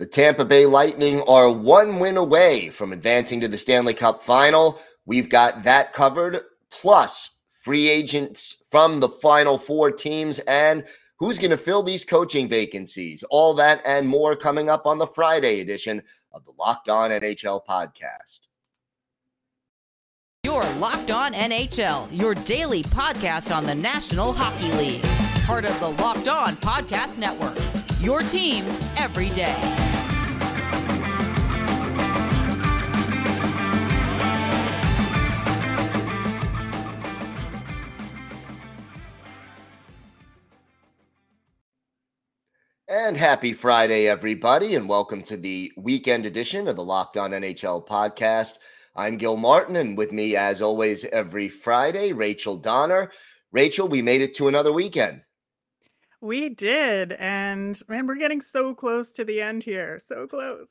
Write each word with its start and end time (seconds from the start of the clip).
The 0.00 0.06
Tampa 0.06 0.46
Bay 0.46 0.64
Lightning 0.64 1.20
are 1.28 1.52
one 1.52 1.98
win 1.98 2.16
away 2.16 2.70
from 2.70 2.94
advancing 2.94 3.38
to 3.42 3.48
the 3.48 3.58
Stanley 3.58 3.92
Cup 3.92 4.22
final. 4.22 4.80
We've 5.04 5.28
got 5.28 5.62
that 5.64 5.92
covered, 5.92 6.40
plus 6.70 7.36
free 7.60 7.86
agents 7.86 8.64
from 8.70 9.00
the 9.00 9.10
final 9.10 9.58
four 9.58 9.90
teams 9.90 10.38
and 10.38 10.86
who's 11.18 11.36
going 11.36 11.50
to 11.50 11.58
fill 11.58 11.82
these 11.82 12.02
coaching 12.02 12.48
vacancies. 12.48 13.22
All 13.28 13.52
that 13.56 13.82
and 13.84 14.08
more 14.08 14.34
coming 14.34 14.70
up 14.70 14.86
on 14.86 14.96
the 14.96 15.06
Friday 15.06 15.60
edition 15.60 16.00
of 16.32 16.46
the 16.46 16.52
Locked 16.58 16.88
On 16.88 17.10
NHL 17.10 17.60
podcast. 17.68 18.38
Your 20.44 20.62
Locked 20.78 21.10
On 21.10 21.34
NHL, 21.34 22.08
your 22.18 22.32
daily 22.32 22.84
podcast 22.84 23.54
on 23.54 23.66
the 23.66 23.74
National 23.74 24.32
Hockey 24.32 24.72
League. 24.78 25.04
Part 25.44 25.66
of 25.66 25.78
the 25.78 25.90
Locked 26.02 26.28
On 26.28 26.56
Podcast 26.56 27.18
Network. 27.18 27.58
Your 28.00 28.20
team 28.20 28.64
every 28.96 29.28
day. 29.30 29.89
And 42.90 43.16
happy 43.16 43.52
Friday, 43.52 44.08
everybody, 44.08 44.74
and 44.74 44.88
welcome 44.88 45.22
to 45.22 45.36
the 45.36 45.70
weekend 45.76 46.26
edition 46.26 46.66
of 46.66 46.74
the 46.74 46.82
Locked 46.82 47.16
On 47.16 47.30
NHL 47.30 47.86
podcast. 47.86 48.54
I'm 48.96 49.16
Gil 49.16 49.36
Martin, 49.36 49.76
and 49.76 49.96
with 49.96 50.10
me, 50.10 50.34
as 50.34 50.60
always, 50.60 51.04
every 51.04 51.48
Friday, 51.48 52.12
Rachel 52.12 52.56
Donner. 52.56 53.12
Rachel, 53.52 53.86
we 53.86 54.02
made 54.02 54.22
it 54.22 54.34
to 54.34 54.48
another 54.48 54.72
weekend. 54.72 55.22
We 56.20 56.48
did, 56.48 57.12
and 57.12 57.80
man, 57.86 58.08
we're 58.08 58.16
getting 58.16 58.40
so 58.40 58.74
close 58.74 59.12
to 59.12 59.24
the 59.24 59.40
end 59.40 59.62
here. 59.62 60.00
So 60.04 60.26
close. 60.26 60.66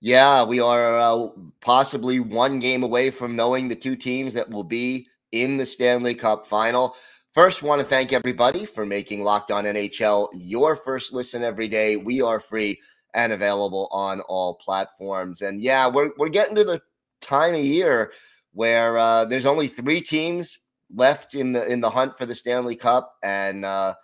Yeah, 0.00 0.44
we 0.44 0.60
are 0.60 0.96
uh, 0.96 1.26
possibly 1.60 2.20
one 2.20 2.60
game 2.60 2.84
away 2.84 3.10
from 3.10 3.34
knowing 3.34 3.66
the 3.66 3.74
two 3.74 3.96
teams 3.96 4.32
that 4.34 4.48
will 4.48 4.62
be 4.62 5.08
in 5.32 5.56
the 5.56 5.66
Stanley 5.66 6.14
Cup 6.14 6.46
final. 6.46 6.94
First, 7.34 7.62
want 7.62 7.80
to 7.80 7.86
thank 7.86 8.14
everybody 8.14 8.64
for 8.64 8.86
making 8.86 9.22
Locked 9.22 9.50
On 9.50 9.64
NHL 9.64 10.28
your 10.34 10.76
first 10.76 11.12
listen 11.12 11.44
every 11.44 11.68
day. 11.68 11.96
We 11.96 12.22
are 12.22 12.40
free 12.40 12.80
and 13.12 13.32
available 13.32 13.88
on 13.92 14.20
all 14.22 14.54
platforms. 14.54 15.42
And 15.42 15.62
yeah, 15.62 15.86
we're 15.86 16.10
we're 16.16 16.30
getting 16.30 16.56
to 16.56 16.64
the 16.64 16.80
time 17.20 17.54
of 17.54 17.60
year 17.60 18.12
where 18.54 18.96
uh, 18.96 19.26
there's 19.26 19.44
only 19.44 19.68
three 19.68 20.00
teams 20.00 20.58
left 20.94 21.34
in 21.34 21.52
the 21.52 21.66
in 21.70 21.82
the 21.82 21.90
hunt 21.90 22.16
for 22.16 22.24
the 22.24 22.34
Stanley 22.34 22.74
Cup, 22.74 23.14
and 23.22 23.64
uh, 23.64 23.94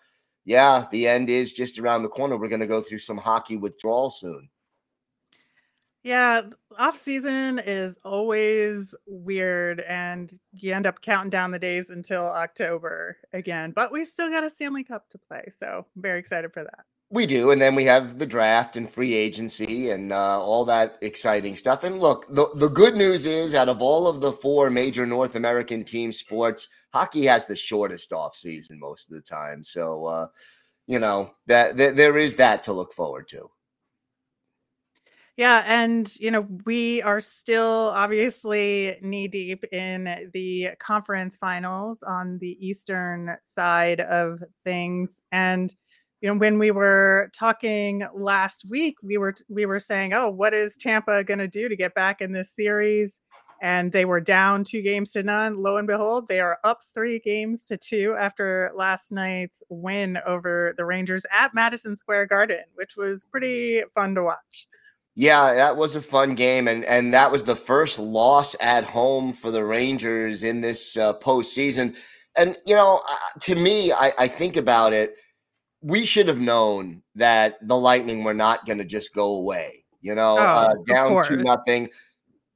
yeah, 0.44 0.84
the 0.92 1.08
end 1.08 1.30
is 1.30 1.54
just 1.54 1.78
around 1.78 2.02
the 2.02 2.08
corner. 2.10 2.36
We're 2.36 2.48
going 2.48 2.60
to 2.60 2.66
go 2.66 2.82
through 2.82 2.98
some 2.98 3.18
hockey 3.18 3.56
withdrawal 3.56 4.10
soon. 4.10 4.50
Yeah, 6.04 6.42
off 6.78 7.00
season 7.00 7.58
is 7.58 7.96
always 8.04 8.94
weird, 9.06 9.80
and 9.80 10.38
you 10.52 10.74
end 10.74 10.86
up 10.86 11.00
counting 11.00 11.30
down 11.30 11.50
the 11.50 11.58
days 11.58 11.88
until 11.88 12.26
October 12.26 13.16
again. 13.32 13.72
But 13.72 13.90
we 13.90 14.04
still 14.04 14.28
got 14.28 14.44
a 14.44 14.50
Stanley 14.50 14.84
Cup 14.84 15.08
to 15.08 15.18
play, 15.18 15.48
so 15.58 15.86
I'm 15.96 16.02
very 16.02 16.18
excited 16.18 16.52
for 16.52 16.62
that. 16.62 16.84
We 17.08 17.24
do, 17.24 17.52
and 17.52 17.62
then 17.62 17.74
we 17.74 17.84
have 17.84 18.18
the 18.18 18.26
draft 18.26 18.76
and 18.76 18.90
free 18.90 19.14
agency 19.14 19.90
and 19.90 20.12
uh, 20.12 20.42
all 20.42 20.66
that 20.66 20.98
exciting 21.00 21.56
stuff. 21.56 21.84
And 21.84 21.98
look, 21.98 22.26
the 22.28 22.48
the 22.56 22.68
good 22.68 22.96
news 22.96 23.24
is, 23.24 23.54
out 23.54 23.70
of 23.70 23.80
all 23.80 24.06
of 24.06 24.20
the 24.20 24.32
four 24.32 24.68
major 24.68 25.06
North 25.06 25.36
American 25.36 25.84
team 25.84 26.12
sports, 26.12 26.68
hockey 26.92 27.24
has 27.24 27.46
the 27.46 27.56
shortest 27.56 28.12
off 28.12 28.36
season 28.36 28.78
most 28.78 29.08
of 29.08 29.14
the 29.14 29.22
time. 29.22 29.64
So, 29.64 30.04
uh, 30.04 30.26
you 30.86 30.98
know 30.98 31.30
that, 31.46 31.78
that 31.78 31.96
there 31.96 32.18
is 32.18 32.34
that 32.34 32.62
to 32.64 32.74
look 32.74 32.92
forward 32.92 33.26
to. 33.28 33.48
Yeah, 35.36 35.64
and 35.66 36.14
you 36.20 36.30
know, 36.30 36.46
we 36.64 37.02
are 37.02 37.20
still 37.20 37.90
obviously 37.94 38.96
knee 39.02 39.26
deep 39.26 39.64
in 39.72 40.30
the 40.32 40.70
conference 40.78 41.36
finals 41.36 42.02
on 42.04 42.38
the 42.38 42.56
eastern 42.64 43.36
side 43.44 44.00
of 44.00 44.42
things 44.62 45.20
and 45.32 45.74
you 46.20 46.32
know, 46.32 46.38
when 46.38 46.58
we 46.58 46.70
were 46.70 47.30
talking 47.36 48.02
last 48.14 48.64
week, 48.70 48.96
we 49.02 49.18
were 49.18 49.34
we 49.50 49.66
were 49.66 49.78
saying, 49.80 50.14
"Oh, 50.14 50.30
what 50.30 50.54
is 50.54 50.74
Tampa 50.78 51.22
going 51.22 51.38
to 51.40 51.46
do 51.48 51.68
to 51.68 51.76
get 51.76 51.94
back 51.94 52.22
in 52.22 52.32
this 52.32 52.50
series?" 52.54 53.20
And 53.60 53.92
they 53.92 54.06
were 54.06 54.20
down 54.22 54.64
two 54.64 54.80
games 54.80 55.10
to 55.12 55.22
none. 55.22 55.58
Lo 55.62 55.76
and 55.76 55.86
behold, 55.86 56.28
they 56.28 56.40
are 56.40 56.58
up 56.64 56.80
three 56.94 57.18
games 57.18 57.62
to 57.66 57.76
two 57.76 58.16
after 58.18 58.70
last 58.74 59.12
night's 59.12 59.62
win 59.68 60.16
over 60.26 60.72
the 60.78 60.86
Rangers 60.86 61.26
at 61.30 61.52
Madison 61.54 61.94
Square 61.96 62.26
Garden, 62.26 62.62
which 62.74 62.96
was 62.96 63.26
pretty 63.26 63.82
fun 63.94 64.14
to 64.14 64.22
watch. 64.22 64.66
Yeah, 65.16 65.54
that 65.54 65.76
was 65.76 65.94
a 65.94 66.02
fun 66.02 66.34
game, 66.34 66.66
and 66.66 66.84
and 66.84 67.14
that 67.14 67.30
was 67.30 67.44
the 67.44 67.54
first 67.54 67.98
loss 68.00 68.56
at 68.60 68.82
home 68.82 69.32
for 69.32 69.50
the 69.52 69.64
Rangers 69.64 70.42
in 70.42 70.60
this 70.60 70.96
uh, 70.96 71.14
postseason. 71.18 71.96
And 72.36 72.56
you 72.66 72.74
know, 72.74 73.00
uh, 73.08 73.38
to 73.42 73.54
me, 73.54 73.92
I, 73.92 74.12
I 74.18 74.28
think 74.28 74.56
about 74.56 74.92
it. 74.92 75.14
We 75.82 76.04
should 76.04 76.26
have 76.26 76.40
known 76.40 77.02
that 77.14 77.56
the 77.68 77.76
Lightning 77.76 78.24
were 78.24 78.34
not 78.34 78.66
going 78.66 78.78
to 78.78 78.84
just 78.84 79.14
go 79.14 79.36
away. 79.36 79.84
You 80.00 80.14
know, 80.16 80.36
Oh, 80.36 80.42
uh, 80.42 80.74
down 80.86 81.24
two 81.24 81.36
nothing. 81.36 81.88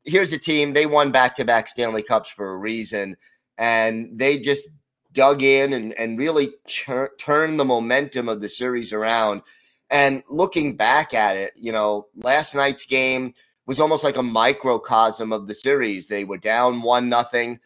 Here's 0.04 0.32
a 0.32 0.38
team 0.38 0.72
they 0.72 0.86
won 0.86 1.12
back 1.12 1.34
to 1.36 1.44
back 1.44 1.68
Stanley 1.68 2.02
Cups 2.02 2.28
for 2.30 2.50
a 2.50 2.56
reason, 2.56 3.16
and 3.58 4.18
they 4.18 4.38
just 4.38 4.68
dug 5.12 5.42
in 5.42 5.74
and 5.74 5.94
and 5.94 6.18
really 6.18 6.54
tur- 6.66 7.14
turned 7.20 7.60
the 7.60 7.64
momentum 7.64 8.28
of 8.28 8.40
the 8.40 8.48
series 8.48 8.92
around. 8.92 9.42
And 9.90 10.22
looking 10.28 10.76
back 10.76 11.14
at 11.14 11.36
it, 11.36 11.52
you 11.56 11.72
know, 11.72 12.08
last 12.16 12.54
night's 12.54 12.84
game 12.84 13.34
was 13.66 13.80
almost 13.80 14.04
like 14.04 14.16
a 14.16 14.22
microcosm 14.22 15.32
of 15.32 15.46
the 15.46 15.54
series. 15.54 16.08
They 16.08 16.24
were 16.24 16.38
down 16.38 16.82
one 16.82 17.08
nothing, 17.08 17.58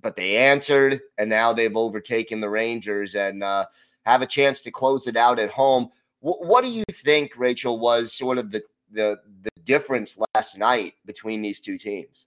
but 0.00 0.16
they 0.16 0.36
answered, 0.36 1.00
and 1.18 1.30
now 1.30 1.52
they've 1.52 1.76
overtaken 1.76 2.40
the 2.40 2.48
Rangers 2.48 3.14
and 3.14 3.42
uh, 3.42 3.66
have 4.04 4.22
a 4.22 4.26
chance 4.26 4.60
to 4.62 4.70
close 4.70 5.06
it 5.06 5.16
out 5.16 5.38
at 5.38 5.50
home. 5.50 5.90
Wh- 6.20 6.40
what 6.40 6.64
do 6.64 6.70
you 6.70 6.84
think, 6.90 7.32
Rachel, 7.36 7.78
was 7.78 8.12
sort 8.12 8.38
of 8.38 8.50
the 8.50 8.62
the 8.92 9.20
the 9.42 9.50
difference 9.64 10.18
last 10.34 10.58
night 10.58 10.94
between 11.06 11.42
these 11.42 11.60
two 11.60 11.78
teams? 11.78 12.26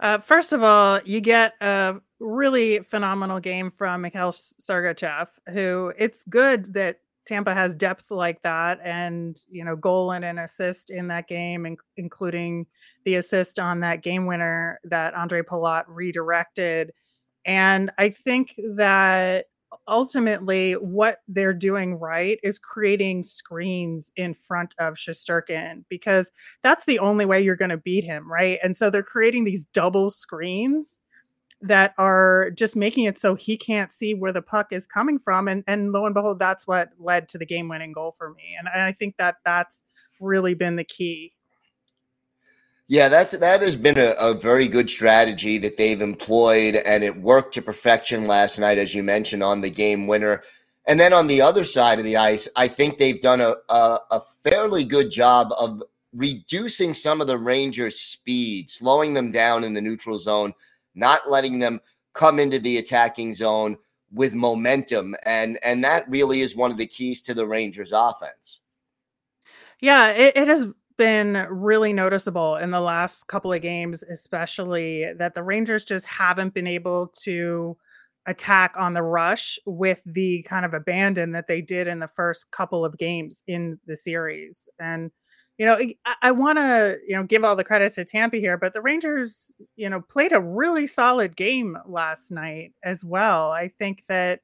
Uh, 0.00 0.18
first 0.18 0.52
of 0.52 0.62
all, 0.62 1.00
you 1.04 1.20
get 1.20 1.54
a 1.60 1.96
really 2.18 2.80
phenomenal 2.80 3.38
game 3.38 3.70
from 3.70 4.00
Mikhail 4.00 4.32
Sergachev, 4.32 5.28
who 5.50 5.92
it's 5.96 6.24
good 6.24 6.72
that 6.74 7.00
Tampa 7.30 7.54
has 7.54 7.76
depth 7.76 8.10
like 8.10 8.42
that, 8.42 8.80
and 8.82 9.40
you 9.48 9.64
know, 9.64 9.76
goal 9.76 10.10
and 10.10 10.24
an 10.24 10.36
assist 10.36 10.90
in 10.90 11.06
that 11.08 11.28
game, 11.28 11.64
in- 11.64 11.76
including 11.96 12.66
the 13.04 13.14
assist 13.14 13.60
on 13.60 13.80
that 13.80 14.02
game 14.02 14.26
winner 14.26 14.80
that 14.82 15.14
Andre 15.14 15.42
Palat 15.42 15.84
redirected. 15.86 16.92
And 17.46 17.92
I 17.98 18.10
think 18.10 18.58
that 18.74 19.46
ultimately 19.86 20.72
what 20.72 21.20
they're 21.28 21.54
doing 21.54 21.94
right 21.94 22.40
is 22.42 22.58
creating 22.58 23.22
screens 23.22 24.10
in 24.16 24.34
front 24.34 24.74
of 24.80 24.94
Shesterkin 24.94 25.84
because 25.88 26.32
that's 26.64 26.84
the 26.84 26.98
only 26.98 27.24
way 27.26 27.40
you're 27.40 27.54
going 27.54 27.70
to 27.70 27.76
beat 27.76 28.02
him, 28.02 28.30
right? 28.30 28.58
And 28.60 28.76
so 28.76 28.90
they're 28.90 29.04
creating 29.04 29.44
these 29.44 29.66
double 29.66 30.10
screens 30.10 31.00
that 31.62 31.94
are 31.98 32.50
just 32.52 32.76
making 32.76 33.04
it 33.04 33.18
so 33.18 33.34
he 33.34 33.56
can't 33.56 33.92
see 33.92 34.14
where 34.14 34.32
the 34.32 34.42
puck 34.42 34.68
is 34.72 34.86
coming 34.86 35.18
from 35.18 35.48
and 35.48 35.62
and 35.66 35.92
lo 35.92 36.06
and 36.06 36.14
behold 36.14 36.38
that's 36.38 36.66
what 36.66 36.90
led 36.98 37.28
to 37.28 37.38
the 37.38 37.46
game 37.46 37.68
winning 37.68 37.92
goal 37.92 38.12
for 38.16 38.30
me 38.30 38.56
and 38.58 38.68
I 38.68 38.92
think 38.92 39.16
that 39.18 39.36
that's 39.44 39.82
really 40.20 40.54
been 40.54 40.76
the 40.76 40.84
key 40.84 41.32
Yeah, 42.88 43.08
that's 43.08 43.32
that 43.32 43.62
has 43.62 43.76
been 43.76 43.98
a, 43.98 44.14
a 44.18 44.34
very 44.34 44.66
good 44.66 44.90
strategy 44.90 45.58
that 45.58 45.76
they've 45.76 46.00
employed, 46.00 46.74
and 46.74 47.04
it 47.04 47.20
worked 47.20 47.54
to 47.54 47.62
perfection 47.62 48.26
last 48.26 48.58
night, 48.58 48.78
as 48.78 48.92
you 48.94 49.04
mentioned, 49.04 49.44
on 49.44 49.60
the 49.60 49.70
game 49.70 50.08
winner. 50.08 50.42
And 50.86 50.98
then 50.98 51.12
on 51.12 51.28
the 51.28 51.40
other 51.40 51.64
side 51.64 51.98
of 52.00 52.04
the 52.04 52.16
ice, 52.16 52.48
I 52.56 52.66
think 52.66 52.98
they've 52.98 53.20
done 53.20 53.40
a, 53.40 53.54
a, 53.68 53.98
a 54.10 54.22
fairly 54.42 54.84
good 54.84 55.10
job 55.10 55.52
of 55.60 55.82
reducing 56.12 56.94
some 56.94 57.20
of 57.20 57.28
the 57.28 57.38
Rangers' 57.38 58.00
speed, 58.00 58.68
slowing 58.68 59.14
them 59.14 59.30
down 59.30 59.62
in 59.62 59.74
the 59.74 59.80
neutral 59.80 60.18
zone, 60.18 60.52
not 60.94 61.30
letting 61.30 61.58
them 61.58 61.80
come 62.14 62.38
into 62.38 62.58
the 62.58 62.78
attacking 62.78 63.34
zone 63.34 63.76
with 64.12 64.34
momentum, 64.34 65.14
and 65.24 65.58
and 65.62 65.84
that 65.84 66.08
really 66.08 66.40
is 66.40 66.56
one 66.56 66.70
of 66.70 66.78
the 66.78 66.86
keys 66.86 67.20
to 67.22 67.34
the 67.34 67.46
Rangers' 67.46 67.92
offense. 67.94 68.60
Yeah, 69.80 70.10
it, 70.10 70.36
it 70.36 70.48
has 70.48 70.66
been 70.98 71.46
really 71.48 71.92
noticeable 71.92 72.56
in 72.56 72.70
the 72.70 72.80
last 72.80 73.26
couple 73.26 73.52
of 73.52 73.62
games, 73.62 74.02
especially 74.02 75.12
that 75.14 75.34
the 75.34 75.42
Rangers 75.42 75.84
just 75.84 76.06
haven't 76.06 76.52
been 76.52 76.66
able 76.66 77.06
to 77.22 77.76
attack 78.26 78.74
on 78.76 78.92
the 78.92 79.02
rush 79.02 79.58
with 79.64 80.02
the 80.04 80.42
kind 80.42 80.66
of 80.66 80.74
abandon 80.74 81.32
that 81.32 81.46
they 81.46 81.62
did 81.62 81.86
in 81.86 82.00
the 82.00 82.08
first 82.08 82.50
couple 82.50 82.84
of 82.84 82.98
games 82.98 83.42
in 83.46 83.78
the 83.86 83.96
series. 83.96 84.68
And, 84.78 85.10
you 85.60 85.66
know, 85.66 85.76
I, 86.06 86.14
I 86.22 86.30
want 86.30 86.56
to, 86.56 86.96
you 87.06 87.14
know, 87.14 87.22
give 87.22 87.44
all 87.44 87.54
the 87.54 87.64
credit 87.64 87.92
to 87.92 88.04
Tampa 88.06 88.38
here, 88.38 88.56
but 88.56 88.72
the 88.72 88.80
Rangers, 88.80 89.52
you 89.76 89.90
know, 89.90 90.00
played 90.00 90.32
a 90.32 90.40
really 90.40 90.86
solid 90.86 91.36
game 91.36 91.76
last 91.84 92.30
night 92.30 92.72
as 92.82 93.04
well. 93.04 93.52
I 93.52 93.68
think 93.68 94.04
that, 94.08 94.40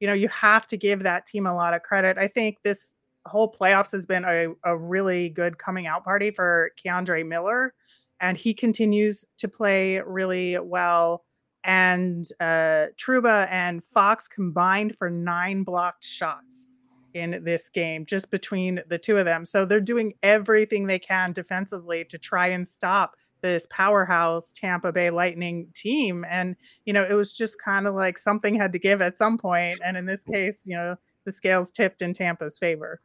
you 0.00 0.08
know, 0.08 0.12
you 0.12 0.26
have 0.26 0.66
to 0.66 0.76
give 0.76 1.04
that 1.04 1.24
team 1.24 1.46
a 1.46 1.54
lot 1.54 1.72
of 1.72 1.82
credit. 1.82 2.18
I 2.18 2.26
think 2.26 2.56
this 2.64 2.96
whole 3.26 3.52
playoffs 3.52 3.92
has 3.92 4.06
been 4.06 4.24
a, 4.24 4.48
a 4.64 4.76
really 4.76 5.28
good 5.28 5.56
coming 5.56 5.86
out 5.86 6.02
party 6.02 6.32
for 6.32 6.72
K'Andre 6.84 7.24
Miller, 7.24 7.72
and 8.18 8.36
he 8.36 8.52
continues 8.52 9.24
to 9.38 9.46
play 9.46 10.00
really 10.00 10.58
well. 10.58 11.22
And 11.62 12.26
uh, 12.40 12.86
Trouba 12.98 13.46
and 13.52 13.84
Fox 13.84 14.26
combined 14.26 14.96
for 14.98 15.10
nine 15.10 15.62
blocked 15.62 16.04
shots 16.04 16.70
in 17.16 17.42
this 17.42 17.68
game, 17.68 18.06
just 18.06 18.30
between 18.30 18.80
the 18.88 18.98
two 18.98 19.16
of 19.16 19.24
them. 19.24 19.44
So 19.44 19.64
they're 19.64 19.80
doing 19.80 20.12
everything 20.22 20.86
they 20.86 20.98
can 20.98 21.32
defensively 21.32 22.04
to 22.04 22.18
try 22.18 22.48
and 22.48 22.68
stop 22.68 23.16
this 23.42 23.66
powerhouse 23.70 24.52
Tampa 24.52 24.92
Bay 24.92 25.10
Lightning 25.10 25.68
team. 25.74 26.24
And, 26.28 26.56
you 26.84 26.92
know, 26.92 27.04
it 27.08 27.14
was 27.14 27.32
just 27.32 27.60
kind 27.60 27.86
of 27.86 27.94
like 27.94 28.18
something 28.18 28.54
had 28.54 28.72
to 28.72 28.78
give 28.78 29.00
at 29.00 29.18
some 29.18 29.38
point. 29.38 29.80
And 29.84 29.96
in 29.96 30.06
this 30.06 30.22
case, 30.22 30.66
you 30.66 30.76
know, 30.76 30.96
the 31.24 31.32
scales 31.32 31.70
tipped 31.70 32.02
in 32.02 32.12
Tampa's 32.12 32.58
favor. 32.58 33.00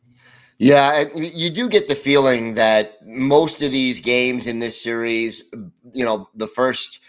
Yeah, 0.57 1.05
you 1.15 1.49
do 1.49 1.67
get 1.67 1.87
the 1.87 1.95
feeling 1.95 2.53
that 2.53 2.97
most 3.03 3.61
of 3.61 3.71
these 3.71 3.99
games 3.99 4.45
in 4.45 4.59
this 4.59 4.79
series, 4.79 5.43
you 5.91 6.05
know, 6.05 6.29
the 6.35 6.47
first 6.47 6.99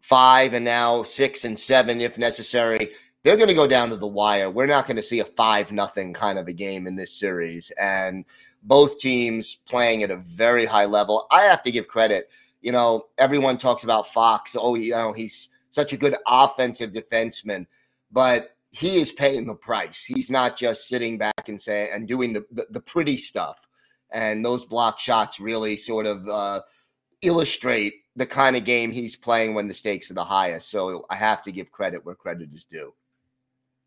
five 0.00 0.52
and 0.52 0.64
now 0.64 1.02
six 1.04 1.44
and 1.44 1.58
seven, 1.58 2.00
if 2.00 2.18
necessary, 2.18 2.90
they're 3.28 3.36
going 3.36 3.48
to 3.48 3.54
go 3.54 3.66
down 3.66 3.90
to 3.90 3.96
the 3.96 4.06
wire. 4.06 4.50
We're 4.50 4.66
not 4.66 4.86
going 4.86 4.96
to 4.96 5.02
see 5.02 5.20
a 5.20 5.24
five 5.24 5.70
nothing 5.70 6.14
kind 6.14 6.38
of 6.38 6.48
a 6.48 6.52
game 6.52 6.86
in 6.86 6.96
this 6.96 7.12
series, 7.12 7.70
and 7.78 8.24
both 8.62 8.98
teams 8.98 9.58
playing 9.68 10.02
at 10.02 10.10
a 10.10 10.16
very 10.16 10.64
high 10.64 10.86
level. 10.86 11.26
I 11.30 11.42
have 11.42 11.62
to 11.62 11.70
give 11.70 11.88
credit 11.88 12.30
you 12.60 12.72
know, 12.72 13.04
everyone 13.18 13.56
talks 13.56 13.84
about 13.84 14.12
Fox. 14.12 14.56
Oh, 14.58 14.74
you 14.74 14.92
know, 14.92 15.12
he's 15.12 15.50
such 15.70 15.92
a 15.92 15.96
good 15.96 16.16
offensive 16.26 16.92
defenseman, 16.92 17.66
but 18.10 18.56
he 18.70 19.00
is 19.00 19.12
paying 19.12 19.46
the 19.46 19.54
price. 19.54 20.04
He's 20.04 20.30
not 20.30 20.56
just 20.56 20.88
sitting 20.88 21.18
back 21.18 21.48
and 21.48 21.60
saying 21.60 21.90
and 21.92 22.08
doing 22.08 22.32
the, 22.32 22.44
the, 22.50 22.66
the 22.70 22.80
pretty 22.80 23.16
stuff. 23.16 23.66
And 24.10 24.44
those 24.44 24.64
block 24.64 24.98
shots 24.98 25.38
really 25.38 25.76
sort 25.76 26.06
of 26.06 26.26
uh, 26.28 26.62
illustrate 27.22 27.94
the 28.16 28.26
kind 28.26 28.56
of 28.56 28.64
game 28.64 28.90
he's 28.90 29.14
playing 29.14 29.54
when 29.54 29.68
the 29.68 29.74
stakes 29.74 30.10
are 30.10 30.14
the 30.14 30.24
highest. 30.24 30.70
So 30.70 31.06
I 31.10 31.14
have 31.14 31.42
to 31.44 31.52
give 31.52 31.70
credit 31.70 32.04
where 32.04 32.14
credit 32.14 32.48
is 32.52 32.64
due. 32.64 32.92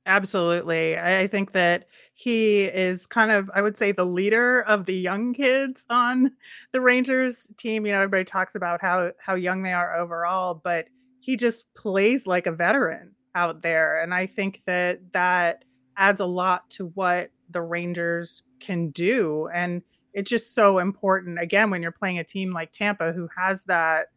Absolutely. 0.07 0.97
I 0.97 1.27
think 1.27 1.51
that 1.51 1.85
he 2.15 2.63
is 2.63 3.05
kind 3.05 3.29
of, 3.31 3.51
I 3.53 3.61
would 3.61 3.77
say, 3.77 3.91
the 3.91 4.05
leader 4.05 4.61
of 4.61 4.85
the 4.85 4.95
young 4.95 5.33
kids 5.33 5.85
on 5.89 6.31
the 6.71 6.81
Rangers 6.81 7.51
team. 7.57 7.85
You 7.85 7.91
know, 7.91 7.99
everybody 7.99 8.25
talks 8.25 8.55
about 8.55 8.81
how 8.81 9.11
how 9.19 9.35
young 9.35 9.61
they 9.61 9.73
are 9.73 9.95
overall, 9.95 10.55
but 10.55 10.87
he 11.19 11.37
just 11.37 11.71
plays 11.75 12.25
like 12.25 12.47
a 12.47 12.51
veteran 12.51 13.11
out 13.35 13.61
there, 13.61 14.01
and 14.01 14.13
I 14.13 14.25
think 14.25 14.61
that 14.65 15.13
that 15.13 15.63
adds 15.97 16.19
a 16.19 16.25
lot 16.25 16.69
to 16.71 16.87
what 16.95 17.29
the 17.51 17.61
Rangers 17.61 18.41
can 18.59 18.89
do, 18.89 19.49
and 19.53 19.83
it's 20.13 20.29
just 20.29 20.55
so 20.55 20.79
important. 20.79 21.39
Again, 21.39 21.69
when 21.69 21.81
you're 21.83 21.91
playing 21.91 22.17
a 22.19 22.23
team 22.23 22.51
like 22.53 22.71
Tampa, 22.71 23.13
who 23.13 23.29
has 23.37 23.63
that 23.65 24.07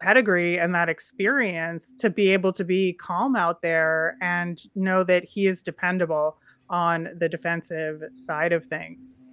pedigree 0.00 0.58
and 0.58 0.74
that 0.74 0.88
experience 0.88 1.92
to 1.98 2.10
be 2.10 2.32
able 2.32 2.52
to 2.52 2.64
be 2.64 2.92
calm 2.94 3.36
out 3.36 3.62
there 3.62 4.16
and 4.20 4.62
know 4.74 5.04
that 5.04 5.24
he 5.24 5.46
is 5.46 5.62
dependable 5.62 6.38
on 6.68 7.08
the 7.18 7.28
defensive 7.28 8.02
side 8.14 8.52
of 8.52 8.64
things. 8.66 9.24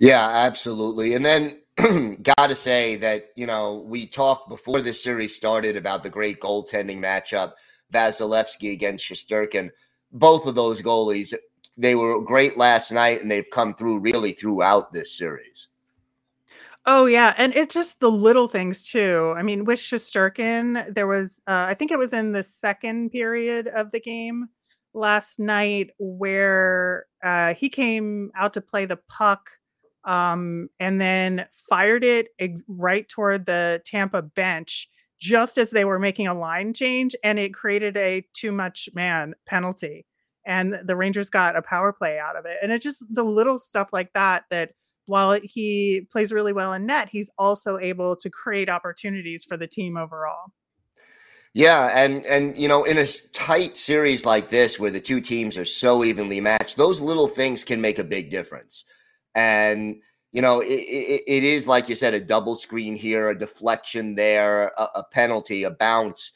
Yeah, 0.00 0.28
absolutely. 0.28 1.14
And 1.14 1.24
then 1.24 1.60
got 2.22 2.48
to 2.48 2.54
say 2.54 2.96
that, 2.96 3.30
you 3.36 3.46
know, 3.46 3.84
we 3.86 4.06
talked 4.06 4.48
before 4.48 4.80
this 4.80 5.02
series 5.02 5.34
started 5.34 5.76
about 5.76 6.02
the 6.02 6.10
great 6.10 6.40
goaltending 6.40 6.98
matchup, 6.98 7.52
Vasilevskiy 7.92 8.72
against 8.72 9.04
Shesterkin. 9.04 9.70
Both 10.12 10.46
of 10.46 10.54
those 10.54 10.82
goalies, 10.82 11.34
they 11.76 11.94
were 11.94 12.20
great 12.20 12.56
last 12.56 12.92
night 12.92 13.22
and 13.22 13.30
they've 13.30 13.50
come 13.50 13.74
through 13.74 13.98
really 13.98 14.32
throughout 14.32 14.92
this 14.92 15.16
series. 15.16 15.68
Oh 16.86 17.06
yeah, 17.06 17.32
and 17.38 17.54
it's 17.54 17.74
just 17.74 18.00
the 18.00 18.10
little 18.10 18.46
things 18.48 18.84
too. 18.84 19.32
I 19.36 19.42
mean, 19.42 19.64
with 19.64 19.78
Shesterkin, 19.78 20.94
there 20.94 21.06
was 21.06 21.40
uh, 21.46 21.66
I 21.68 21.74
think 21.74 21.90
it 21.90 21.98
was 21.98 22.12
in 22.12 22.32
the 22.32 22.42
second 22.42 23.10
period 23.10 23.68
of 23.68 23.90
the 23.90 24.00
game 24.00 24.48
last 24.92 25.38
night 25.38 25.90
where 25.98 27.06
uh, 27.22 27.54
he 27.54 27.68
came 27.70 28.30
out 28.34 28.52
to 28.54 28.60
play 28.60 28.84
the 28.84 28.98
puck 29.08 29.50
um, 30.04 30.68
and 30.78 31.00
then 31.00 31.46
fired 31.70 32.04
it 32.04 32.28
ex- 32.38 32.62
right 32.68 33.08
toward 33.08 33.46
the 33.46 33.80
Tampa 33.86 34.20
bench 34.22 34.88
just 35.18 35.56
as 35.56 35.70
they 35.70 35.86
were 35.86 35.98
making 35.98 36.26
a 36.26 36.34
line 36.34 36.74
change, 36.74 37.16
and 37.24 37.38
it 37.38 37.54
created 37.54 37.96
a 37.96 38.26
too 38.34 38.52
much 38.52 38.90
man 38.94 39.34
penalty, 39.46 40.04
and 40.44 40.78
the 40.84 40.96
Rangers 40.96 41.30
got 41.30 41.56
a 41.56 41.62
power 41.62 41.94
play 41.94 42.18
out 42.18 42.36
of 42.36 42.44
it. 42.44 42.58
And 42.62 42.70
it's 42.72 42.84
just 42.84 43.02
the 43.08 43.24
little 43.24 43.58
stuff 43.58 43.88
like 43.90 44.12
that 44.12 44.44
that 44.50 44.72
while 45.06 45.38
he 45.42 46.06
plays 46.10 46.32
really 46.32 46.52
well 46.52 46.72
in 46.72 46.86
net, 46.86 47.08
he's 47.10 47.30
also 47.38 47.78
able 47.78 48.16
to 48.16 48.30
create 48.30 48.68
opportunities 48.68 49.44
for 49.44 49.56
the 49.56 49.66
team 49.66 49.96
overall. 49.96 50.52
Yeah, 51.54 51.90
and 51.94 52.26
and 52.26 52.56
you 52.56 52.66
know, 52.66 52.82
in 52.82 52.98
a 52.98 53.06
tight 53.32 53.76
series 53.76 54.26
like 54.26 54.48
this 54.48 54.80
where 54.80 54.90
the 54.90 55.00
two 55.00 55.20
teams 55.20 55.56
are 55.56 55.64
so 55.64 56.02
evenly 56.02 56.40
matched, 56.40 56.76
those 56.76 57.00
little 57.00 57.28
things 57.28 57.62
can 57.62 57.80
make 57.80 58.00
a 58.00 58.04
big 58.04 58.28
difference. 58.28 58.84
And 59.36 60.00
you 60.32 60.42
know, 60.42 60.60
it, 60.60 60.66
it, 60.66 61.22
it 61.28 61.44
is 61.44 61.68
like 61.68 61.88
you 61.88 61.94
said, 61.94 62.12
a 62.12 62.20
double 62.20 62.56
screen 62.56 62.96
here, 62.96 63.28
a 63.28 63.38
deflection 63.38 64.16
there, 64.16 64.72
a, 64.76 64.88
a 64.96 65.04
penalty, 65.12 65.62
a 65.62 65.70
bounce. 65.70 66.32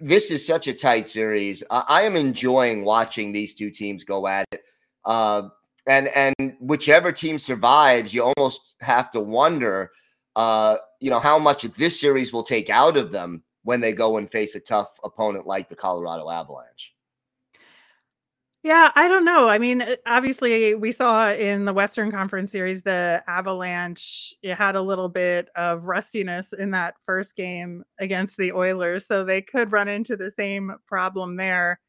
This 0.00 0.32
is 0.32 0.44
such 0.44 0.66
a 0.66 0.74
tight 0.74 1.08
series. 1.08 1.62
I, 1.70 1.84
I 1.88 2.02
am 2.02 2.16
enjoying 2.16 2.84
watching 2.84 3.30
these 3.30 3.54
two 3.54 3.70
teams 3.70 4.02
go 4.02 4.26
at 4.26 4.46
it. 4.50 4.62
Uh, 5.04 5.48
and 5.88 6.08
and 6.14 6.56
whichever 6.60 7.10
team 7.10 7.38
survives, 7.38 8.14
you 8.14 8.22
almost 8.22 8.76
have 8.80 9.10
to 9.12 9.20
wonder, 9.20 9.90
uh, 10.36 10.76
you 11.00 11.10
know, 11.10 11.18
how 11.18 11.38
much 11.38 11.62
this 11.62 12.00
series 12.00 12.32
will 12.32 12.42
take 12.42 12.70
out 12.70 12.96
of 12.96 13.10
them 13.10 13.42
when 13.64 13.80
they 13.80 13.92
go 13.92 14.18
and 14.18 14.30
face 14.30 14.54
a 14.54 14.60
tough 14.60 14.98
opponent 15.02 15.46
like 15.46 15.68
the 15.68 15.76
Colorado 15.76 16.30
Avalanche. 16.30 16.94
Yeah, 18.64 18.90
I 18.96 19.08
don't 19.08 19.24
know. 19.24 19.48
I 19.48 19.58
mean, 19.58 19.84
obviously, 20.04 20.74
we 20.74 20.92
saw 20.92 21.32
in 21.32 21.64
the 21.64 21.72
Western 21.72 22.10
Conference 22.10 22.50
Series 22.50 22.82
the 22.82 23.22
Avalanche 23.26 24.34
it 24.42 24.56
had 24.56 24.74
a 24.76 24.82
little 24.82 25.08
bit 25.08 25.48
of 25.56 25.84
rustiness 25.84 26.52
in 26.52 26.72
that 26.72 26.94
first 27.06 27.34
game 27.34 27.84
against 27.98 28.36
the 28.36 28.52
Oilers, 28.52 29.06
so 29.06 29.24
they 29.24 29.40
could 29.40 29.72
run 29.72 29.88
into 29.88 30.16
the 30.16 30.32
same 30.32 30.74
problem 30.86 31.36
there. 31.36 31.80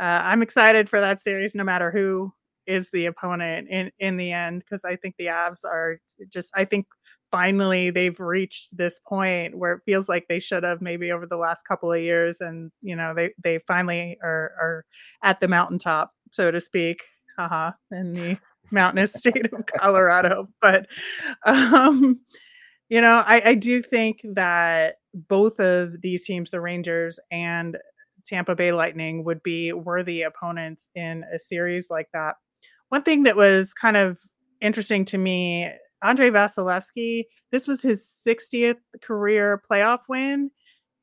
Uh, 0.00 0.22
I'm 0.24 0.42
excited 0.42 0.88
for 0.88 1.00
that 1.00 1.22
series, 1.22 1.54
no 1.54 1.62
matter 1.62 1.92
who 1.92 2.32
is 2.66 2.88
the 2.92 3.06
opponent 3.06 3.68
in 3.70 3.90
in 3.98 4.16
the 4.16 4.32
end 4.32 4.60
because 4.60 4.84
I 4.84 4.96
think 4.96 5.16
the 5.18 5.26
Avs 5.26 5.64
are 5.64 5.98
just 6.28 6.50
I 6.54 6.64
think 6.64 6.86
finally 7.30 7.90
they've 7.90 8.20
reached 8.20 8.76
this 8.76 9.00
point 9.00 9.58
where 9.58 9.72
it 9.72 9.82
feels 9.84 10.08
like 10.08 10.26
they 10.28 10.38
should 10.38 10.62
have 10.62 10.80
maybe 10.80 11.10
over 11.10 11.26
the 11.26 11.36
last 11.36 11.66
couple 11.66 11.92
of 11.92 12.00
years 12.00 12.40
and 12.40 12.70
you 12.80 12.94
know 12.94 13.12
they 13.14 13.32
they 13.42 13.58
finally 13.66 14.16
are 14.22 14.52
are 14.60 14.84
at 15.22 15.40
the 15.40 15.48
mountaintop 15.48 16.12
so 16.30 16.50
to 16.50 16.60
speak 16.60 17.02
haha 17.36 17.72
in 17.90 18.12
the 18.12 18.38
mountainous 18.70 19.12
state 19.12 19.52
of 19.52 19.66
Colorado. 19.66 20.46
But 20.60 20.86
um 21.44 22.20
you 22.88 23.00
know 23.00 23.24
I 23.26 23.50
I 23.50 23.54
do 23.54 23.82
think 23.82 24.20
that 24.34 24.96
both 25.12 25.58
of 25.58 26.00
these 26.02 26.24
teams 26.24 26.50
the 26.50 26.60
Rangers 26.60 27.18
and 27.30 27.76
Tampa 28.24 28.54
Bay 28.54 28.72
Lightning 28.72 29.24
would 29.24 29.42
be 29.42 29.72
worthy 29.72 30.22
opponents 30.22 30.88
in 30.94 31.24
a 31.34 31.38
series 31.38 31.88
like 31.90 32.08
that 32.12 32.36
one 32.88 33.02
thing 33.02 33.24
that 33.24 33.36
was 33.36 33.72
kind 33.74 33.96
of 33.96 34.18
interesting 34.60 35.04
to 35.06 35.18
me, 35.18 35.70
Andrei 36.02 36.30
Vasilevskiy, 36.30 37.24
this 37.50 37.66
was 37.66 37.82
his 37.82 38.04
60th 38.04 38.78
career 39.00 39.62
playoff 39.70 40.00
win. 40.08 40.50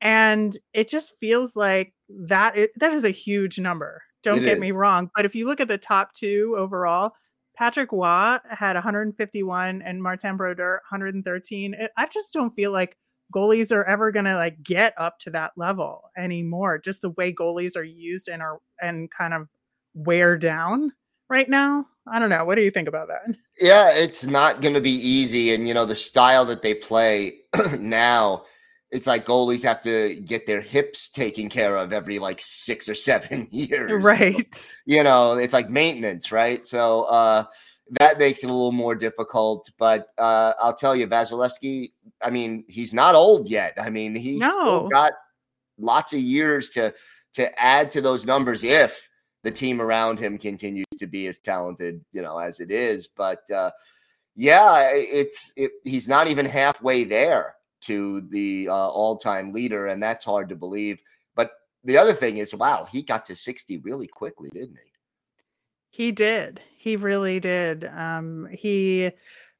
And 0.00 0.56
it 0.72 0.88
just 0.88 1.16
feels 1.18 1.54
like 1.54 1.94
that 2.08 2.56
that 2.76 2.92
is 2.92 3.04
a 3.04 3.10
huge 3.10 3.58
number. 3.58 4.02
Don't 4.22 4.38
it 4.38 4.44
get 4.44 4.54
is. 4.54 4.60
me 4.60 4.72
wrong. 4.72 5.10
But 5.14 5.24
if 5.24 5.34
you 5.34 5.46
look 5.46 5.60
at 5.60 5.68
the 5.68 5.78
top 5.78 6.12
two 6.12 6.56
overall, 6.58 7.12
Patrick 7.56 7.92
Roy 7.92 8.38
had 8.48 8.74
151 8.74 9.82
and 9.82 10.02
Martin 10.02 10.36
Brodeur 10.36 10.82
113. 10.90 11.74
It, 11.74 11.90
I 11.96 12.06
just 12.06 12.32
don't 12.32 12.50
feel 12.50 12.72
like 12.72 12.96
goalies 13.32 13.72
are 13.72 13.84
ever 13.84 14.10
going 14.10 14.24
to 14.24 14.34
like 14.34 14.62
get 14.62 14.94
up 14.98 15.18
to 15.20 15.30
that 15.30 15.52
level 15.56 16.10
anymore. 16.16 16.78
Just 16.78 17.02
the 17.02 17.10
way 17.10 17.32
goalies 17.32 17.76
are 17.76 17.84
used 17.84 18.28
and 18.28 18.42
are 18.42 18.58
and 18.80 19.10
kind 19.10 19.34
of 19.34 19.48
wear 19.94 20.36
down 20.36 20.92
right 21.32 21.48
now. 21.48 21.86
I 22.06 22.18
don't 22.18 22.28
know. 22.28 22.44
What 22.44 22.56
do 22.56 22.62
you 22.62 22.70
think 22.70 22.88
about 22.88 23.08
that? 23.08 23.34
Yeah, 23.58 23.90
it's 23.92 24.24
not 24.24 24.60
going 24.60 24.74
to 24.74 24.80
be 24.80 24.90
easy. 24.90 25.54
And, 25.54 25.66
you 25.66 25.72
know, 25.72 25.86
the 25.86 25.94
style 25.94 26.44
that 26.44 26.62
they 26.62 26.74
play 26.74 27.38
now, 27.78 28.44
it's 28.90 29.06
like 29.06 29.24
goalies 29.24 29.62
have 29.62 29.80
to 29.82 30.16
get 30.16 30.46
their 30.46 30.60
hips 30.60 31.08
taken 31.08 31.48
care 31.48 31.76
of 31.76 31.92
every 31.92 32.18
like 32.18 32.38
six 32.38 32.88
or 32.88 32.94
seven 33.08 33.48
years. 33.50 34.04
Right. 34.04 34.54
So, 34.54 34.76
you 34.84 35.02
know, 35.02 35.32
it's 35.32 35.54
like 35.54 35.70
maintenance, 35.70 36.30
right? 36.30 36.64
So, 36.66 37.04
uh, 37.04 37.44
that 37.98 38.18
makes 38.18 38.42
it 38.42 38.50
a 38.50 38.52
little 38.52 38.72
more 38.72 38.94
difficult. 38.94 39.70
But 39.78 40.08
uh, 40.18 40.52
I'll 40.60 40.74
tell 40.74 40.94
you, 40.94 41.06
Vasilevskiy, 41.06 41.92
I 42.22 42.30
mean, 42.30 42.64
he's 42.68 42.92
not 42.92 43.14
old 43.14 43.48
yet. 43.48 43.74
I 43.78 43.90
mean, 43.90 44.14
he's 44.14 44.40
no. 44.40 44.88
got 44.90 45.12
lots 45.78 46.12
of 46.12 46.20
years 46.20 46.70
to 46.70 46.94
to 47.34 47.60
add 47.60 47.90
to 47.90 48.00
those 48.00 48.26
numbers 48.26 48.62
if 48.64 49.08
the 49.42 49.50
team 49.50 49.80
around 49.80 50.18
him 50.18 50.38
continues 50.38 50.86
to 50.98 51.06
be 51.06 51.26
as 51.26 51.38
talented, 51.38 52.04
you 52.12 52.22
know, 52.22 52.38
as 52.38 52.60
it 52.60 52.70
is. 52.70 53.08
But 53.08 53.48
uh, 53.50 53.70
yeah, 54.36 54.88
it's 54.92 55.52
it, 55.56 55.72
he's 55.84 56.08
not 56.08 56.28
even 56.28 56.46
halfway 56.46 57.04
there 57.04 57.54
to 57.82 58.20
the 58.30 58.68
uh, 58.68 58.74
all-time 58.74 59.52
leader, 59.52 59.88
and 59.88 60.02
that's 60.02 60.24
hard 60.24 60.48
to 60.48 60.56
believe. 60.56 61.00
But 61.34 61.52
the 61.84 61.98
other 61.98 62.12
thing 62.12 62.38
is, 62.38 62.54
wow, 62.54 62.86
he 62.90 63.02
got 63.02 63.24
to 63.26 63.36
60 63.36 63.78
really 63.78 64.06
quickly, 64.06 64.48
didn't 64.52 64.76
he? 64.76 64.92
He 65.90 66.12
did. 66.12 66.60
He 66.78 66.96
really 66.96 67.40
did. 67.40 67.84
Um, 67.84 68.48
he 68.50 69.10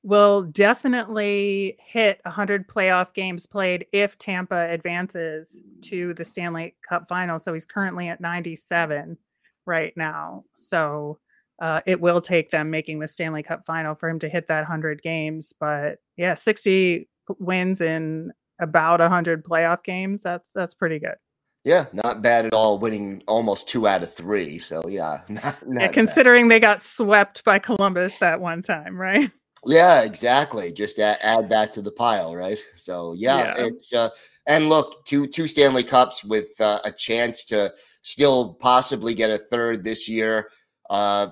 will 0.04 0.42
definitely 0.44 1.76
hit 1.78 2.20
100 2.24 2.68
playoff 2.68 3.12
games 3.12 3.46
played 3.46 3.86
if 3.92 4.18
Tampa 4.18 4.68
advances 4.70 5.60
to 5.82 6.14
the 6.14 6.24
Stanley 6.24 6.74
Cup 6.88 7.06
final. 7.08 7.38
So 7.38 7.52
he's 7.52 7.66
currently 7.66 8.08
at 8.08 8.20
97 8.20 9.18
right 9.66 9.92
now. 9.96 10.44
So 10.54 11.18
uh, 11.60 11.80
it 11.86 12.00
will 12.00 12.20
take 12.20 12.50
them 12.50 12.70
making 12.70 12.98
the 12.98 13.08
Stanley 13.08 13.42
Cup 13.42 13.64
final 13.64 13.94
for 13.94 14.08
him 14.08 14.18
to 14.20 14.28
hit 14.28 14.48
that 14.48 14.62
100 14.62 15.02
games. 15.02 15.52
But 15.58 15.98
yeah, 16.16 16.34
60 16.34 17.08
wins 17.38 17.80
in 17.80 18.32
about 18.58 19.00
100 19.00 19.44
playoff 19.44 19.84
games. 19.84 20.22
That's 20.22 20.50
that's 20.52 20.74
pretty 20.74 20.98
good. 20.98 21.16
Yeah, 21.64 21.86
not 21.92 22.22
bad 22.22 22.46
at 22.46 22.52
all. 22.52 22.78
Winning 22.78 23.22
almost 23.28 23.68
two 23.68 23.86
out 23.86 24.02
of 24.02 24.12
three. 24.12 24.58
So 24.58 24.82
yeah, 24.88 25.20
not, 25.28 25.56
not 25.68 25.82
yeah. 25.82 25.88
Considering 25.88 26.48
bad. 26.48 26.56
they 26.56 26.60
got 26.60 26.82
swept 26.82 27.44
by 27.44 27.58
Columbus 27.58 28.16
that 28.16 28.40
one 28.40 28.62
time, 28.62 29.00
right? 29.00 29.30
Yeah, 29.64 30.02
exactly. 30.02 30.72
Just 30.72 30.98
add, 30.98 31.18
add 31.20 31.48
that 31.50 31.72
to 31.74 31.82
the 31.82 31.92
pile, 31.92 32.34
right? 32.34 32.58
So 32.76 33.12
yeah, 33.12 33.54
yeah. 33.56 33.66
it's 33.66 33.92
uh, 33.92 34.10
and 34.46 34.68
look, 34.68 35.04
two 35.04 35.26
two 35.28 35.46
Stanley 35.46 35.84
Cups 35.84 36.24
with 36.24 36.60
uh, 36.60 36.80
a 36.84 36.90
chance 36.90 37.44
to 37.46 37.72
still 38.02 38.54
possibly 38.54 39.14
get 39.14 39.30
a 39.30 39.38
third 39.38 39.84
this 39.84 40.08
year. 40.08 40.50
Uh, 40.90 41.28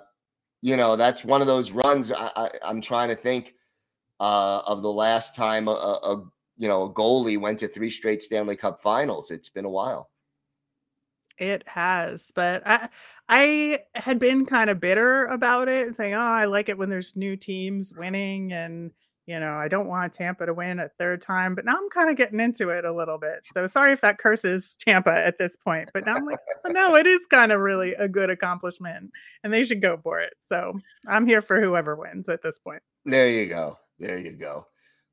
you 0.62 0.76
know, 0.76 0.96
that's 0.96 1.24
one 1.24 1.40
of 1.40 1.46
those 1.46 1.70
runs. 1.70 2.12
I, 2.12 2.50
am 2.62 2.80
trying 2.80 3.08
to 3.08 3.16
think 3.16 3.54
uh, 4.20 4.60
of 4.66 4.82
the 4.82 4.92
last 4.92 5.34
time 5.34 5.68
a, 5.68 5.72
a 5.72 6.24
you 6.56 6.68
know 6.68 6.84
a 6.84 6.92
goalie 6.92 7.40
went 7.40 7.58
to 7.60 7.68
three 7.68 7.90
straight 7.90 8.22
Stanley 8.22 8.56
Cup 8.56 8.82
Finals. 8.82 9.30
It's 9.30 9.48
been 9.48 9.64
a 9.64 9.70
while. 9.70 10.10
It 11.38 11.66
has, 11.66 12.30
but 12.34 12.62
I 12.66 12.88
I 13.28 13.80
had 13.94 14.18
been 14.18 14.44
kind 14.44 14.68
of 14.68 14.78
bitter 14.80 15.26
about 15.26 15.68
it, 15.68 15.96
saying, 15.96 16.14
"Oh, 16.14 16.20
I 16.20 16.44
like 16.44 16.68
it 16.68 16.76
when 16.76 16.90
there's 16.90 17.16
new 17.16 17.36
teams 17.36 17.94
winning 17.94 18.52
and 18.52 18.90
you 19.26 19.38
know, 19.38 19.54
I 19.54 19.68
don't 19.68 19.88
want 19.88 20.12
Tampa 20.12 20.46
to 20.46 20.54
win 20.54 20.80
a 20.80 20.88
third 20.88 21.22
time, 21.22 21.54
but 21.54 21.64
now 21.64 21.76
I'm 21.76 21.88
kind 21.90 22.10
of 22.10 22.16
getting 22.16 22.40
into 22.40 22.70
it 22.70 22.84
a 22.84 22.92
little 22.92 23.18
bit. 23.18 23.40
So 23.52 23.66
sorry 23.66 23.92
if 23.92 24.00
that 24.00 24.18
curses 24.18 24.74
Tampa 24.78 25.12
at 25.12 25.38
this 25.38 25.56
point, 25.56 25.90
but 25.94 26.04
now 26.04 26.16
I'm 26.16 26.26
like, 26.26 26.38
oh, 26.64 26.70
no, 26.70 26.96
it 26.96 27.06
is 27.06 27.20
kind 27.30 27.52
of 27.52 27.60
really 27.60 27.94
a 27.94 28.08
good 28.08 28.30
accomplishment 28.30 29.10
and 29.44 29.52
they 29.52 29.64
should 29.64 29.82
go 29.82 29.98
for 30.02 30.20
it. 30.20 30.32
So 30.40 30.78
I'm 31.06 31.26
here 31.26 31.42
for 31.42 31.60
whoever 31.60 31.96
wins 31.96 32.28
at 32.28 32.42
this 32.42 32.58
point. 32.58 32.82
There 33.04 33.28
you 33.28 33.46
go. 33.46 33.78
There 33.98 34.18
you 34.18 34.32
go. 34.32 34.66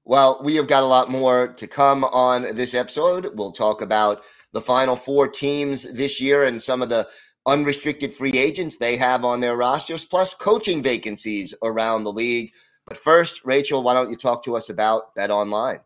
Well, 0.06 0.40
we 0.42 0.56
have 0.56 0.68
got 0.68 0.84
a 0.84 0.88
lot 0.88 1.12
more 1.12 1.50
to 1.50 1.68
come 1.68 2.06
on 2.06 2.56
this 2.56 2.74
episode. 2.74 3.30
We'll 3.36 3.52
talk 3.52 3.82
about 3.82 4.24
the 4.54 4.62
final 4.62 4.96
four 4.96 5.28
teams 5.28 5.92
this 5.94 6.22
year 6.22 6.44
and 6.44 6.62
some 6.62 6.82
of 6.82 6.88
the 6.88 7.08
unrestricted 7.46 8.14
free 8.14 8.32
agents 8.32 8.78
they 8.78 8.96
have 8.96 9.26
on 9.26 9.42
their 9.42 9.58
rosters, 9.58 10.06
plus 10.06 10.34
coaching 10.34 10.82
vacancies 10.82 11.54
around 11.62 12.04
the 12.04 12.14
league. 12.14 12.52
But 12.88 12.98
first, 12.98 13.41
Rachel, 13.44 13.84
why 13.84 13.94
don't 13.94 14.10
you 14.10 14.15
talk 14.15 14.44
to 14.46 14.56
us 14.56 14.70
about 14.70 15.13
Bet 15.13 15.29
Online? 15.29 15.82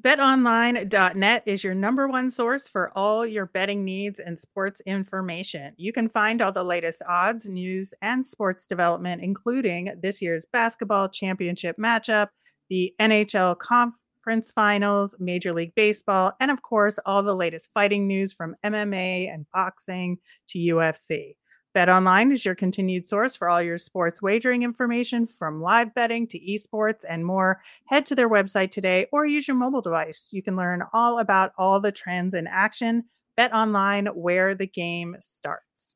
BetOnline.net 0.00 1.42
is 1.44 1.64
your 1.64 1.74
number 1.74 2.06
one 2.06 2.30
source 2.30 2.68
for 2.68 2.96
all 2.96 3.26
your 3.26 3.46
betting 3.46 3.84
needs 3.84 4.20
and 4.20 4.38
sports 4.38 4.80
information. 4.86 5.74
You 5.76 5.92
can 5.92 6.08
find 6.08 6.40
all 6.40 6.52
the 6.52 6.62
latest 6.62 7.02
odds, 7.08 7.48
news, 7.48 7.92
and 8.00 8.24
sports 8.24 8.68
development, 8.68 9.24
including 9.24 9.92
this 10.00 10.22
year's 10.22 10.44
basketball 10.52 11.08
championship 11.08 11.76
matchup, 11.78 12.28
the 12.70 12.94
NHL 13.00 13.58
conference 13.58 14.52
finals, 14.52 15.16
Major 15.18 15.52
League 15.52 15.74
Baseball, 15.74 16.32
and 16.38 16.52
of 16.52 16.62
course, 16.62 17.00
all 17.04 17.24
the 17.24 17.34
latest 17.34 17.70
fighting 17.74 18.06
news 18.06 18.32
from 18.32 18.54
MMA 18.64 19.34
and 19.34 19.46
boxing 19.52 20.18
to 20.50 20.60
UFC. 20.60 21.34
BetOnline 21.74 22.32
is 22.32 22.44
your 22.44 22.54
continued 22.54 23.06
source 23.06 23.36
for 23.36 23.48
all 23.48 23.62
your 23.62 23.78
sports 23.78 24.22
wagering 24.22 24.62
information 24.62 25.26
from 25.26 25.60
live 25.60 25.94
betting 25.94 26.26
to 26.28 26.40
esports 26.40 27.04
and 27.08 27.24
more. 27.24 27.60
Head 27.84 28.06
to 28.06 28.14
their 28.14 28.28
website 28.28 28.70
today 28.70 29.06
or 29.12 29.26
use 29.26 29.46
your 29.46 29.56
mobile 29.56 29.82
device. 29.82 30.30
You 30.32 30.42
can 30.42 30.56
learn 30.56 30.82
all 30.92 31.18
about 31.18 31.52
all 31.58 31.78
the 31.78 31.92
trends 31.92 32.34
in 32.34 32.46
action. 32.46 33.04
BetOnline, 33.38 34.14
where 34.16 34.54
the 34.54 34.66
game 34.66 35.16
starts. 35.20 35.94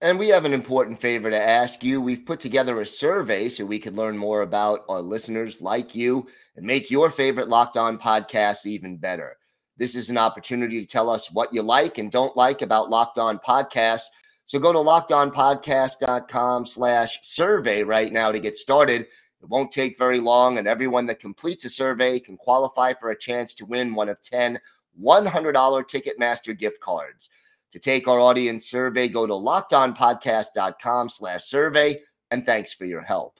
And 0.00 0.18
we 0.18 0.28
have 0.28 0.44
an 0.44 0.52
important 0.52 1.00
favor 1.00 1.30
to 1.30 1.40
ask 1.40 1.82
you. 1.82 2.00
We've 2.00 2.24
put 2.24 2.38
together 2.38 2.80
a 2.80 2.86
survey 2.86 3.48
so 3.48 3.64
we 3.64 3.78
can 3.78 3.96
learn 3.96 4.16
more 4.16 4.42
about 4.42 4.84
our 4.88 5.02
listeners 5.02 5.60
like 5.60 5.94
you 5.94 6.26
and 6.56 6.66
make 6.66 6.90
your 6.90 7.10
favorite 7.10 7.48
Locked 7.48 7.76
On 7.76 7.98
podcasts 7.98 8.66
even 8.66 8.98
better. 8.98 9.36
This 9.76 9.94
is 9.94 10.10
an 10.10 10.18
opportunity 10.18 10.80
to 10.80 10.86
tell 10.86 11.10
us 11.10 11.30
what 11.30 11.52
you 11.52 11.62
like 11.62 11.98
and 11.98 12.10
don't 12.10 12.36
like 12.36 12.62
about 12.62 12.90
Locked 12.90 13.18
On 13.18 13.38
Podcasts. 13.38 14.06
So 14.46 14.58
go 14.58 14.72
to 14.72 14.78
lockedonpodcast.com 14.78 16.66
slash 16.66 17.18
survey 17.22 17.82
right 17.82 18.12
now 18.12 18.32
to 18.32 18.40
get 18.40 18.56
started. 18.56 19.02
It 19.02 19.48
won't 19.48 19.70
take 19.70 19.98
very 19.98 20.18
long, 20.18 20.58
and 20.58 20.66
everyone 20.66 21.06
that 21.06 21.20
completes 21.20 21.64
a 21.66 21.70
survey 21.70 22.18
can 22.18 22.36
qualify 22.36 22.94
for 22.94 23.10
a 23.10 23.18
chance 23.18 23.54
to 23.54 23.66
win 23.66 23.94
one 23.94 24.08
of 24.08 24.20
10 24.22 24.58
$100 25.02 25.52
Ticketmaster 25.52 26.56
gift 26.56 26.80
cards. 26.80 27.28
To 27.72 27.78
take 27.78 28.08
our 28.08 28.18
audience 28.18 28.70
survey, 28.70 29.08
go 29.08 29.26
to 29.26 29.32
lockedonpodcast.com 29.32 31.08
slash 31.10 31.44
survey, 31.44 32.00
and 32.30 32.46
thanks 32.46 32.72
for 32.72 32.86
your 32.86 33.02
help. 33.02 33.38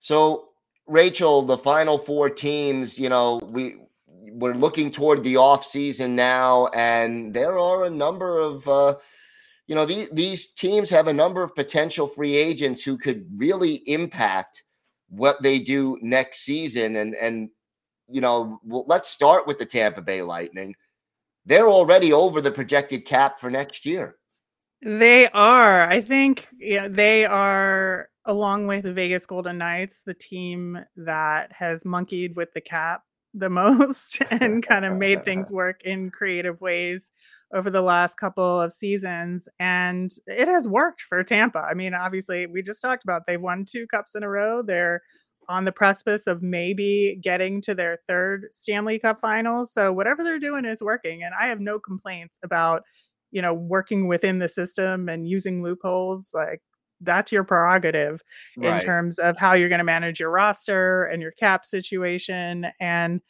So, 0.00 0.48
Rachel, 0.86 1.42
the 1.42 1.58
final 1.58 1.98
four 1.98 2.30
teams, 2.30 2.98
you 2.98 3.08
know, 3.08 3.40
we 3.44 3.76
we're 4.36 4.54
looking 4.54 4.90
toward 4.90 5.22
the 5.22 5.36
off 5.36 5.64
season 5.64 6.14
now, 6.14 6.66
and 6.74 7.32
there 7.32 7.58
are 7.58 7.84
a 7.84 7.90
number 7.90 8.38
of 8.38 8.68
uh, 8.68 8.94
you 9.66 9.74
know 9.74 9.86
these 9.86 10.10
these 10.10 10.48
teams 10.48 10.90
have 10.90 11.08
a 11.08 11.12
number 11.12 11.42
of 11.42 11.54
potential 11.54 12.06
free 12.06 12.36
agents 12.36 12.82
who 12.82 12.98
could 12.98 13.26
really 13.36 13.76
impact 13.86 14.62
what 15.08 15.42
they 15.42 15.58
do 15.58 15.98
next 16.02 16.40
season. 16.44 16.96
And 16.96 17.14
and 17.14 17.48
you 18.08 18.20
know, 18.20 18.60
well, 18.62 18.84
let's 18.86 19.08
start 19.08 19.46
with 19.46 19.58
the 19.58 19.66
Tampa 19.66 20.02
Bay 20.02 20.22
Lightning. 20.22 20.74
They're 21.46 21.68
already 21.68 22.12
over 22.12 22.40
the 22.40 22.50
projected 22.50 23.04
cap 23.04 23.40
for 23.40 23.50
next 23.50 23.86
year. 23.86 24.16
They 24.82 25.28
are. 25.28 25.88
I 25.88 26.02
think 26.02 26.46
they 26.60 27.24
are 27.24 28.10
along 28.26 28.66
with 28.66 28.82
the 28.82 28.92
Vegas 28.92 29.24
Golden 29.24 29.58
Knights, 29.58 30.02
the 30.02 30.14
team 30.14 30.78
that 30.96 31.52
has 31.52 31.84
monkeyed 31.84 32.36
with 32.36 32.52
the 32.52 32.60
cap 32.60 33.02
the 33.36 33.50
most 33.50 34.22
and 34.30 34.62
kind 34.66 34.84
of 34.84 34.96
made 34.96 35.24
things 35.24 35.50
work 35.52 35.80
in 35.84 36.10
creative 36.10 36.60
ways 36.60 37.10
over 37.54 37.70
the 37.70 37.82
last 37.82 38.16
couple 38.16 38.60
of 38.60 38.72
seasons 38.72 39.48
and 39.60 40.10
it 40.26 40.48
has 40.48 40.66
worked 40.66 41.02
for 41.02 41.22
Tampa. 41.22 41.60
I 41.60 41.74
mean, 41.74 41.94
obviously, 41.94 42.46
we 42.46 42.62
just 42.62 42.82
talked 42.82 43.04
about 43.04 43.22
they've 43.26 43.40
won 43.40 43.64
two 43.64 43.86
cups 43.86 44.16
in 44.16 44.24
a 44.24 44.28
row. 44.28 44.62
They're 44.62 45.02
on 45.48 45.64
the 45.64 45.70
precipice 45.70 46.26
of 46.26 46.42
maybe 46.42 47.20
getting 47.22 47.60
to 47.62 47.74
their 47.74 47.98
third 48.08 48.46
Stanley 48.50 48.98
Cup 48.98 49.20
final. 49.20 49.64
So 49.64 49.92
whatever 49.92 50.24
they're 50.24 50.40
doing 50.40 50.64
is 50.64 50.82
working 50.82 51.22
and 51.22 51.34
I 51.40 51.46
have 51.46 51.60
no 51.60 51.78
complaints 51.78 52.38
about, 52.42 52.82
you 53.30 53.40
know, 53.40 53.54
working 53.54 54.08
within 54.08 54.40
the 54.40 54.48
system 54.48 55.08
and 55.08 55.28
using 55.28 55.62
loopholes 55.62 56.32
like 56.34 56.62
that's 57.00 57.30
your 57.30 57.44
prerogative 57.44 58.22
right. 58.56 58.80
in 58.80 58.86
terms 58.86 59.18
of 59.18 59.36
how 59.36 59.52
you're 59.52 59.68
going 59.68 59.78
to 59.78 59.84
manage 59.84 60.20
your 60.20 60.30
roster 60.30 61.04
and 61.04 61.22
your 61.22 61.32
cap 61.32 61.66
situation 61.66 62.66
and 62.80 63.20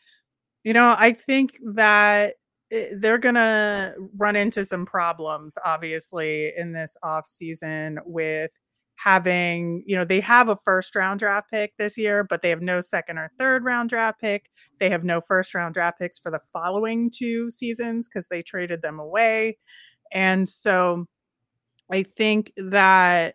you 0.64 0.72
know 0.72 0.94
i 0.98 1.12
think 1.12 1.58
that 1.74 2.34
they're 2.70 3.18
going 3.18 3.36
to 3.36 3.94
run 4.16 4.34
into 4.34 4.64
some 4.64 4.84
problems 4.84 5.56
obviously 5.64 6.52
in 6.56 6.72
this 6.72 6.96
off 7.02 7.26
season 7.26 7.98
with 8.04 8.50
having 8.96 9.82
you 9.86 9.94
know 9.94 10.04
they 10.04 10.20
have 10.20 10.48
a 10.48 10.56
first 10.56 10.96
round 10.96 11.20
draft 11.20 11.50
pick 11.50 11.76
this 11.76 11.98
year 11.98 12.24
but 12.24 12.40
they 12.40 12.48
have 12.50 12.62
no 12.62 12.80
second 12.80 13.18
or 13.18 13.30
third 13.38 13.62
round 13.62 13.90
draft 13.90 14.18
pick 14.20 14.50
they 14.80 14.88
have 14.88 15.04
no 15.04 15.20
first 15.20 15.54
round 15.54 15.74
draft 15.74 15.98
picks 15.98 16.18
for 16.18 16.30
the 16.30 16.40
following 16.52 17.10
two 17.10 17.50
seasons 17.50 18.08
because 18.08 18.28
they 18.28 18.42
traded 18.42 18.80
them 18.80 18.98
away 18.98 19.58
and 20.12 20.48
so 20.48 21.06
i 21.92 22.02
think 22.02 22.52
that 22.56 23.34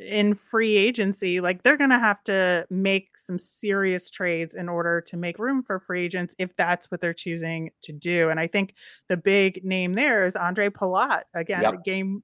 in 0.00 0.34
free 0.34 0.76
agency, 0.76 1.40
like 1.40 1.62
they're 1.62 1.76
going 1.76 1.90
to 1.90 1.98
have 1.98 2.22
to 2.24 2.66
make 2.70 3.16
some 3.16 3.38
serious 3.38 4.10
trades 4.10 4.54
in 4.54 4.68
order 4.68 5.00
to 5.00 5.16
make 5.16 5.38
room 5.38 5.62
for 5.62 5.78
free 5.78 6.04
agents 6.04 6.34
if 6.38 6.56
that's 6.56 6.90
what 6.90 7.00
they're 7.00 7.12
choosing 7.12 7.70
to 7.82 7.92
do. 7.92 8.30
And 8.30 8.40
I 8.40 8.46
think 8.46 8.74
the 9.08 9.16
big 9.16 9.64
name 9.64 9.94
there 9.94 10.24
is 10.24 10.36
Andre 10.36 10.68
Palat. 10.68 11.22
Again, 11.34 11.62
yep. 11.62 11.84
game 11.84 12.22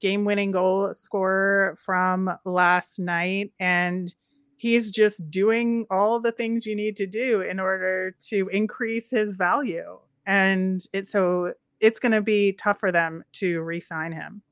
game 0.00 0.24
winning 0.24 0.50
goal 0.50 0.92
scorer 0.92 1.76
from 1.78 2.28
last 2.44 2.98
night 2.98 3.52
and 3.60 4.12
he's 4.56 4.90
just 4.90 5.30
doing 5.30 5.86
all 5.90 6.18
the 6.18 6.32
things 6.32 6.66
you 6.66 6.74
need 6.74 6.96
to 6.96 7.06
do 7.06 7.40
in 7.40 7.60
order 7.60 8.16
to 8.18 8.48
increase 8.52 9.10
his 9.10 9.36
value. 9.36 9.98
And 10.26 10.84
it 10.92 11.06
so 11.06 11.54
it's 11.80 11.98
going 11.98 12.12
to 12.12 12.22
be 12.22 12.52
tough 12.52 12.78
for 12.78 12.92
them 12.92 13.24
to 13.32 13.60
re-sign 13.62 14.12
him. 14.12 14.42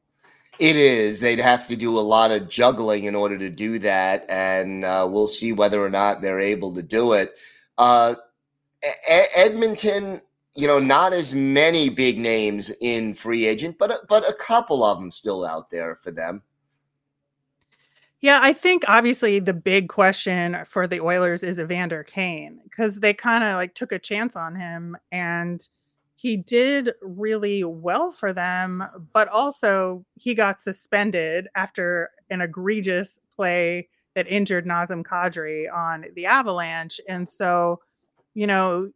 It 0.61 0.77
is. 0.77 1.21
They'd 1.21 1.41
have 1.41 1.67
to 1.69 1.75
do 1.75 1.99
a 1.99 2.01
lot 2.01 2.31
of 2.31 2.51
juggling 2.51 3.05
in 3.05 3.15
order 3.15 3.39
to 3.39 3.49
do 3.49 3.79
that, 3.79 4.27
and 4.29 4.85
uh, 4.85 5.09
we'll 5.11 5.27
see 5.27 5.55
whether 5.55 5.83
or 5.83 5.89
not 5.89 6.21
they're 6.21 6.39
able 6.39 6.75
to 6.75 6.83
do 6.83 7.15
it. 7.15 7.39
Uh, 7.79 8.15
e- 8.85 9.25
Edmonton, 9.35 10.21
you 10.55 10.67
know, 10.67 10.79
not 10.79 11.15
as 11.15 11.33
many 11.33 11.89
big 11.89 12.19
names 12.19 12.71
in 12.83 13.15
free 13.15 13.47
agent, 13.47 13.79
but 13.79 14.07
but 14.07 14.29
a 14.29 14.35
couple 14.35 14.85
of 14.85 14.99
them 14.99 15.11
still 15.11 15.47
out 15.47 15.71
there 15.71 15.95
for 15.97 16.11
them. 16.11 16.43
Yeah, 18.21 18.41
I 18.43 18.53
think 18.53 18.85
obviously 18.87 19.39
the 19.39 19.55
big 19.55 19.89
question 19.89 20.59
for 20.67 20.87
the 20.87 21.01
Oilers 21.01 21.43
is 21.43 21.59
Evander 21.59 22.05
Kane 22.05 22.61
because 22.65 23.01
they 23.01 23.15
kind 23.15 23.45
of 23.45 23.57
like 23.57 23.75
took 23.75 23.93
a 23.93 23.99
chance 23.99 24.37
on 24.37 24.55
him 24.55 24.95
and 25.11 25.67
he 26.21 26.37
did 26.37 26.93
really 27.01 27.65
well 27.65 28.13
for 28.13 28.31
them, 28.31 28.85
but 29.15 29.27
also 29.29 30.05
he 30.17 30.35
got 30.35 30.61
suspended 30.61 31.49
after 31.55 32.11
an 32.29 32.43
egregious 32.43 33.19
play 33.35 33.89
that 34.15 34.29
injured 34.29 34.67
Nazem 34.67 35.03
Kadri 35.03 35.73
on 35.73 36.05
the 36.15 36.27
Avalanche. 36.27 37.01
And 37.09 37.27
so, 37.27 37.81
you 38.35 38.47
know, 38.47 38.91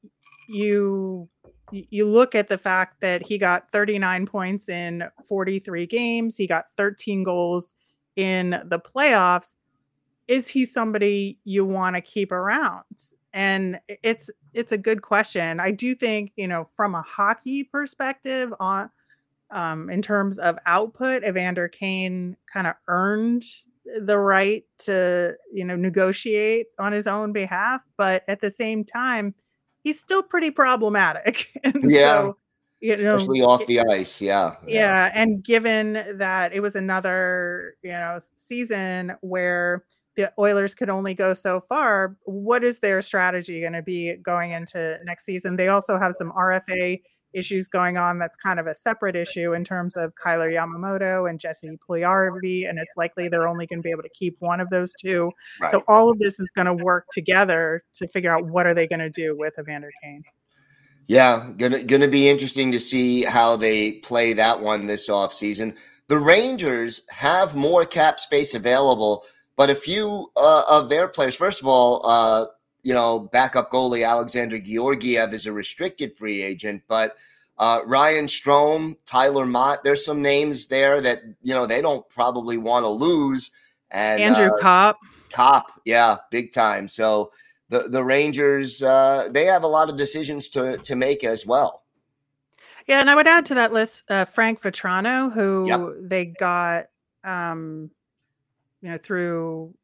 you 0.49 1.27
you 1.71 2.07
look 2.07 2.35
at 2.35 2.51
the 2.51 2.59
fact 2.59 3.01
that 3.01 3.27
he 3.27 3.39
got 3.39 3.71
39 3.71 4.27
points 4.27 4.69
in 4.69 5.05
43 5.27 5.87
games, 5.87 6.37
he 6.37 6.47
got 6.47 6.67
13 6.77 7.23
goals 7.23 7.73
in 8.17 8.51
the 8.67 8.79
playoffs. 8.79 9.55
Is 10.29 10.47
he 10.47 10.67
somebody 10.67 11.39
you 11.45 11.65
want 11.65 11.97
to 11.97 12.03
keep 12.03 12.33
around? 12.33 12.85
And 13.35 13.81
it's 13.89 14.31
it's 14.55 14.73
a 14.73 14.79
good 14.79 15.03
question. 15.03 15.61
I 15.61 15.73
do 15.73 15.95
think 15.95 16.33
you 16.37 16.49
know 16.49 16.69
from 16.77 16.95
a 16.95 17.03
hockey 17.03 17.65
perspective 17.65 18.55
on 18.61 18.89
um, 19.51 19.91
in 19.91 20.01
terms 20.01 20.39
of 20.39 20.57
output 20.65 21.25
evander 21.25 21.69
kane 21.69 22.37
kind 22.51 22.67
of 22.67 22.75
earned 22.89 23.45
the 24.01 24.19
right 24.19 24.65
to 24.79 25.35
you 25.53 25.65
know 25.65 25.77
negotiate 25.77 26.69
on 26.79 26.93
his 26.93 27.07
own 27.07 27.33
behalf 27.33 27.83
but 27.99 28.25
at 28.29 28.41
the 28.41 28.51
same 28.51 28.83
time 28.83 29.35
he's 29.83 30.01
still 30.01 30.23
pretty 30.23 30.51
problematic. 30.51 31.53
Yeah. 31.87 32.23
so, 32.23 32.37
you 32.81 32.97
know, 32.97 33.17
especially 33.17 33.43
off 33.43 33.67
the 33.67 33.81
ice. 33.81 34.21
Yeah, 34.21 34.57
yeah. 34.67 34.81
Yeah 34.81 35.13
and 35.15 35.43
given 35.43 35.93
that 36.19 36.53
it 36.53 36.61
was 36.61 36.77
another 36.77 37.77
you 37.83 37.93
know 37.93 38.21
season 38.37 39.15
where 39.21 39.85
the 40.17 40.33
Oilers 40.39 40.75
could 40.75 40.91
only 40.91 41.15
go 41.15 41.35
so 41.35 41.61
far. 41.61 42.17
What 42.25 42.65
is 42.65 42.79
their 42.79 43.03
strategy 43.03 43.61
going 43.61 43.73
to 43.73 43.83
be 43.83 44.17
going 44.17 44.53
into 44.53 44.99
next 45.05 45.25
season? 45.25 45.57
They 45.57 45.69
also 45.69 45.99
have 45.99 46.15
some 46.15 46.33
RFA 46.33 47.01
issues 47.35 47.67
going 47.69 47.97
on 47.97 48.19
that's 48.19 48.37
kind 48.37 48.61
of 48.61 48.67
a 48.67 48.75
separate 48.75 49.17
issue 49.17 49.53
in 49.53 49.65
terms 49.65 49.97
of 49.97 50.13
Kailer 50.23 50.51
Yamamoto 50.51 51.29
and 51.29 51.41
Jesse 51.41 51.69
Puljujarvi, 51.89 52.69
and 52.69 52.79
it's 52.79 52.93
likely 52.97 53.29
they're 53.29 53.49
only 53.49 53.67
going 53.67 53.81
to 53.81 53.83
be 53.83 53.91
able 53.91 54.03
to 54.03 54.11
keep 54.15 54.37
one 54.39 54.61
of 54.61 54.71
those 54.71 54.95
two. 55.01 55.31
Right. 55.61 55.71
So 55.71 55.83
all 55.89 56.11
of 56.11 56.19
this 56.19 56.39
is 56.39 56.51
going 56.55 56.67
to 56.67 56.85
work 56.85 57.07
together 57.13 57.83
to 57.95 58.09
figure 58.09 58.35
out 58.35 58.47
what 58.47 58.67
are 58.67 58.75
they 58.75 58.87
going 58.87 59.01
to 59.01 59.11
do 59.11 59.37
with 59.37 59.59
Evander 59.59 59.91
Kane. 60.03 60.23
Yeah, 61.07 61.51
gonna 61.59 61.85
gonna 61.85 62.09
be 62.09 62.31
interesting 62.31 62.73
to 62.73 62.81
see 62.81 63.25
how 63.25 63.57
they 63.57 63.93
play 63.93 64.33
that 64.33 64.59
one 64.59 64.87
this 64.87 65.11
offseason. 65.11 65.77
The 66.09 66.19
Rangers 66.19 67.03
have 67.11 67.55
more 67.55 67.85
cap 67.85 68.19
space 68.21 68.55
available 68.55 69.23
but 69.57 69.71
a 69.71 69.75
few 69.75 70.31
uh, 70.37 70.63
of 70.71 70.89
their 70.89 71.09
players, 71.09 71.35
first 71.35 71.61
of 71.61 71.67
all, 71.67 72.05
uh, 72.07 72.47
you 72.83 72.93
know, 72.93 73.21
backup 73.33 73.71
goalie 73.71 74.07
Alexander 74.07 74.59
Georgiev 74.59 75.33
is 75.33 75.47
a 75.47 75.53
restricted 75.53 76.17
free 76.17 76.43
agent, 76.43 76.83
but 76.89 77.17
uh, 77.59 77.81
Ryan 77.87 78.27
Strome, 78.27 78.97
Tyler 79.07 79.47
Motte, 79.47 79.85
there's 79.85 80.05
some 80.05 80.21
names 80.21 80.67
there 80.67 81.01
that 81.01 81.23
you 81.43 81.55
know 81.55 81.67
they 81.67 81.81
don't 81.81 82.09
probably 82.09 82.57
want 82.59 82.85
to 82.85 82.89
lose. 82.89 83.53
And 83.91 84.21
Andrew 84.21 84.51
uh, 84.63 84.93
Copp, 85.31 85.81
yeah, 85.85 86.17
big 86.31 86.53
time. 86.53 86.89
So 86.89 87.31
the 87.69 87.89
the 87.89 88.03
Rangers, 88.03 88.83
uh, 88.83 89.29
they 89.31 89.45
have 89.45 89.63
a 89.63 89.69
lot 89.69 89.89
of 89.89 89.97
decisions 89.97 90.49
to 90.51 90.77
to 90.79 90.97
make 90.97 91.23
as 91.25 91.47
well. 91.47 91.85
Yeah, 92.87 93.01
and 93.01 93.09
I 93.09 93.15
would 93.15 93.27
add 93.27 93.47
to 93.47 93.55
that 93.55 93.73
list 93.73 94.05
uh, 94.11 94.25
Frank 94.25 94.61
Vatrano, 94.61 95.33
who 95.33 95.67
yep. 95.67 95.95
they 96.01 96.27
got 96.27 96.89
um, 97.23 97.91
you 98.85 98.91
know, 98.91 98.99
through 98.99 99.75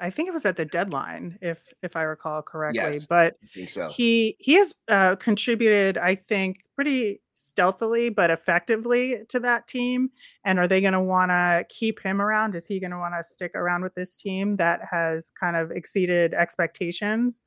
I 0.00 0.10
think 0.10 0.28
it 0.28 0.32
was 0.32 0.44
at 0.44 0.56
the 0.56 0.64
deadline, 0.64 1.38
if 1.40 1.58
if 1.82 1.96
I 1.96 2.02
recall 2.02 2.42
correctly. 2.42 2.94
Yes, 2.94 3.06
but 3.06 3.36
so. 3.66 3.88
he 3.88 4.36
he 4.38 4.54
has 4.54 4.74
uh, 4.88 5.16
contributed, 5.16 5.98
I 5.98 6.14
think, 6.14 6.58
pretty 6.76 7.20
stealthily 7.32 8.10
but 8.10 8.30
effectively 8.30 9.22
to 9.30 9.40
that 9.40 9.66
team. 9.66 10.10
And 10.44 10.58
are 10.58 10.68
they 10.68 10.82
going 10.82 10.92
to 10.92 11.00
want 11.00 11.30
to 11.30 11.64
keep 11.68 12.00
him 12.00 12.20
around? 12.20 12.54
Is 12.54 12.66
he 12.66 12.78
going 12.78 12.90
to 12.90 12.98
want 12.98 13.14
to 13.18 13.24
stick 13.24 13.52
around 13.54 13.82
with 13.82 13.94
this 13.94 14.16
team 14.16 14.56
that 14.56 14.82
has 14.90 15.32
kind 15.40 15.56
of 15.56 15.70
exceeded 15.70 16.34
expectations? 16.34 17.42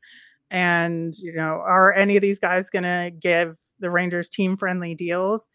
And 0.49 1.15
you 1.17 1.33
know, 1.33 1.61
are 1.65 1.93
any 1.93 2.15
of 2.15 2.21
these 2.21 2.39
guys 2.39 2.69
going 2.69 2.83
to 2.83 3.11
give 3.17 3.55
the 3.79 3.91
Rangers 3.91 4.27
team 4.27 4.57
friendly 4.57 4.95
deals? 4.95 5.47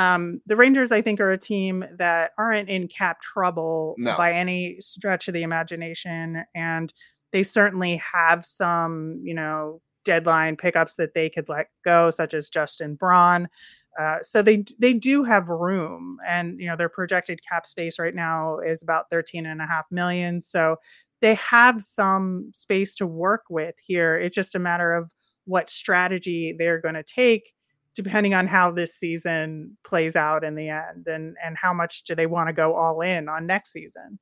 Um, 0.00 0.40
the 0.46 0.56
Rangers, 0.56 0.92
I 0.92 1.02
think, 1.02 1.20
are 1.20 1.30
a 1.30 1.36
team 1.36 1.84
that 1.98 2.30
aren't 2.38 2.70
in 2.70 2.88
cap 2.88 3.20
trouble 3.20 3.94
no. 3.98 4.16
by 4.16 4.32
any 4.32 4.78
stretch 4.80 5.28
of 5.28 5.34
the 5.34 5.42
imagination, 5.42 6.42
and 6.54 6.90
they 7.32 7.42
certainly 7.42 7.96
have 7.96 8.46
some, 8.46 9.20
you 9.22 9.34
know, 9.34 9.82
deadline 10.06 10.56
pickups 10.56 10.96
that 10.96 11.12
they 11.12 11.28
could 11.28 11.50
let 11.50 11.66
go, 11.84 12.08
such 12.08 12.32
as 12.32 12.48
Justin 12.48 12.94
Braun. 12.94 13.50
Uh, 13.98 14.16
so 14.22 14.40
they 14.40 14.64
they 14.78 14.94
do 14.94 15.22
have 15.22 15.50
room, 15.50 16.16
and 16.26 16.58
you 16.58 16.66
know 16.66 16.76
their 16.76 16.88
projected 16.88 17.40
cap 17.46 17.66
space 17.66 17.98
right 17.98 18.14
now 18.14 18.58
is 18.58 18.82
about 18.82 19.10
thirteen 19.10 19.44
and 19.44 19.60
a 19.60 19.66
half 19.66 19.84
million. 19.90 20.40
So 20.40 20.76
they 21.20 21.34
have 21.34 21.82
some 21.82 22.50
space 22.54 22.94
to 22.94 23.06
work 23.06 23.42
with 23.50 23.74
here. 23.84 24.16
It's 24.16 24.34
just 24.34 24.54
a 24.54 24.58
matter 24.58 24.94
of 24.94 25.12
what 25.44 25.68
strategy 25.68 26.54
they're 26.58 26.80
going 26.80 26.94
to 26.94 27.02
take 27.02 27.52
depending 27.94 28.34
on 28.34 28.46
how 28.46 28.70
this 28.70 28.94
season 28.94 29.76
plays 29.84 30.16
out 30.16 30.44
in 30.44 30.54
the 30.54 30.68
end 30.68 31.06
and 31.06 31.36
and 31.44 31.56
how 31.56 31.72
much 31.72 32.02
do 32.04 32.14
they 32.14 32.26
want 32.26 32.48
to 32.48 32.52
go 32.52 32.74
all 32.74 33.00
in 33.00 33.28
on 33.28 33.46
next 33.46 33.72
season 33.72 34.18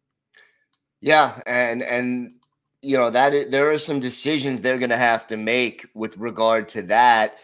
yeah 1.00 1.40
and 1.46 1.82
and 1.82 2.34
you 2.82 2.96
know 2.96 3.10
that 3.10 3.34
is, 3.34 3.48
there 3.48 3.70
are 3.70 3.78
some 3.78 4.00
decisions 4.00 4.60
they're 4.60 4.78
going 4.78 4.90
to 4.90 4.96
have 4.96 5.26
to 5.26 5.36
make 5.36 5.86
with 5.94 6.16
regard 6.16 6.68
to 6.68 6.82
that 6.82 7.38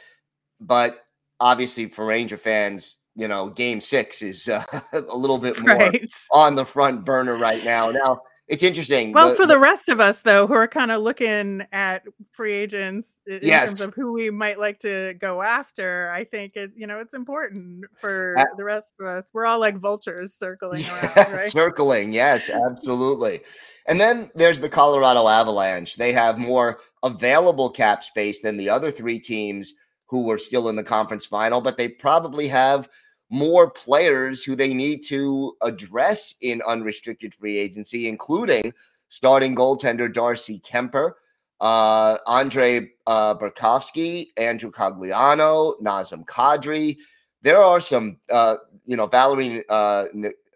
but 0.60 1.04
obviously 1.40 1.86
for 1.86 2.06
ranger 2.06 2.36
fans 2.36 2.96
you 3.16 3.28
know 3.28 3.48
game 3.50 3.80
six 3.80 4.22
is 4.22 4.48
uh, 4.48 4.64
a 4.92 5.16
little 5.16 5.38
bit 5.38 5.58
more 5.60 5.76
right. 5.76 6.12
on 6.32 6.54
the 6.54 6.64
front 6.64 7.04
burner 7.04 7.36
right 7.36 7.64
now 7.64 7.90
now 7.90 8.20
it's 8.46 8.62
interesting. 8.62 9.12
Well, 9.12 9.30
the, 9.30 9.36
for 9.36 9.46
the, 9.46 9.58
rest 9.58 9.88
of 9.88 10.00
us 10.00 10.20
though, 10.20 10.46
who 10.46 10.52
are 10.52 10.68
kind 10.68 10.90
of 10.90 11.02
looking 11.02 11.62
at 11.72 12.02
free 12.30 12.52
agents 12.52 13.22
in 13.26 13.40
yes. 13.42 13.68
terms 13.68 13.80
of 13.80 13.94
who 13.94 14.12
we 14.12 14.28
might 14.28 14.58
like 14.58 14.80
to 14.80 15.14
go 15.14 15.40
after, 15.40 16.10
I 16.10 16.24
think 16.24 16.54
it 16.54 16.72
you 16.76 16.86
know 16.86 17.00
it's 17.00 17.14
important 17.14 17.86
for 17.98 18.34
uh, 18.38 18.44
the 18.58 18.64
rest 18.64 18.94
of 19.00 19.06
us. 19.06 19.30
We're 19.32 19.46
all 19.46 19.60
like 19.60 19.78
vultures 19.78 20.34
circling 20.34 20.84
around, 20.84 21.16
right? 21.32 21.50
circling, 21.50 22.12
yes, 22.12 22.50
absolutely. 22.70 23.40
and 23.88 23.98
then 23.98 24.30
there's 24.34 24.60
the 24.60 24.68
Colorado 24.68 25.26
Avalanche. 25.26 25.96
They 25.96 26.12
have 26.12 26.38
more 26.38 26.80
available 27.02 27.70
cap 27.70 28.04
space 28.04 28.42
than 28.42 28.58
the 28.58 28.68
other 28.68 28.90
three 28.90 29.18
teams 29.18 29.72
who 30.06 30.24
were 30.24 30.38
still 30.38 30.68
in 30.68 30.76
the 30.76 30.84
conference 30.84 31.24
final, 31.24 31.62
but 31.62 31.78
they 31.78 31.88
probably 31.88 32.46
have 32.46 32.90
more 33.30 33.70
players 33.70 34.42
who 34.42 34.54
they 34.54 34.72
need 34.74 35.02
to 35.04 35.56
address 35.62 36.34
in 36.40 36.62
unrestricted 36.66 37.34
free 37.34 37.56
agency, 37.56 38.08
including 38.08 38.72
starting 39.08 39.54
goaltender 39.54 40.12
Darcy 40.12 40.60
Kuemper, 40.60 41.12
uh, 41.60 42.16
Andre 42.26 42.90
uh, 43.06 43.34
Burakovsky, 43.34 44.28
Andrew 44.36 44.70
Cogliano, 44.70 45.80
Nazem 45.80 46.24
Kadri. 46.26 46.96
There 47.42 47.62
are 47.62 47.80
some, 47.80 48.18
uh, 48.30 48.56
you 48.84 48.96
know, 48.96 49.06
Valeri 49.06 49.62
uh, 49.68 50.04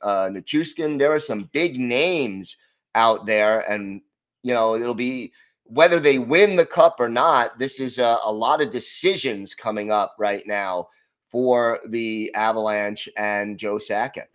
uh, 0.03 0.29
Nichushkin. 0.31 0.99
There 0.99 1.13
are 1.13 1.21
some 1.21 1.49
big 1.53 1.79
names 1.79 2.57
out 2.95 3.27
there, 3.27 3.61
and 3.71 4.01
you 4.43 4.55
know, 4.55 4.75
it'll 4.75 4.95
be 4.95 5.33
whether 5.65 6.01
they 6.01 6.19
win 6.19 6.57
the 6.57 6.67
cup 6.67 6.97
or 6.99 7.09
not. 7.09 7.59
This 7.59 7.79
is 7.79 7.99
a 7.99 8.31
lot 8.31 8.63
of 8.63 8.71
decisions 8.71 9.55
coming 9.55 9.91
up 9.91 10.15
right 10.19 10.47
now 10.47 10.89
for 11.31 11.81
the 11.89 12.33
Avalanche 12.35 13.09
and 13.17 13.59
Joe 13.59 13.77
Sakic. 13.77 14.27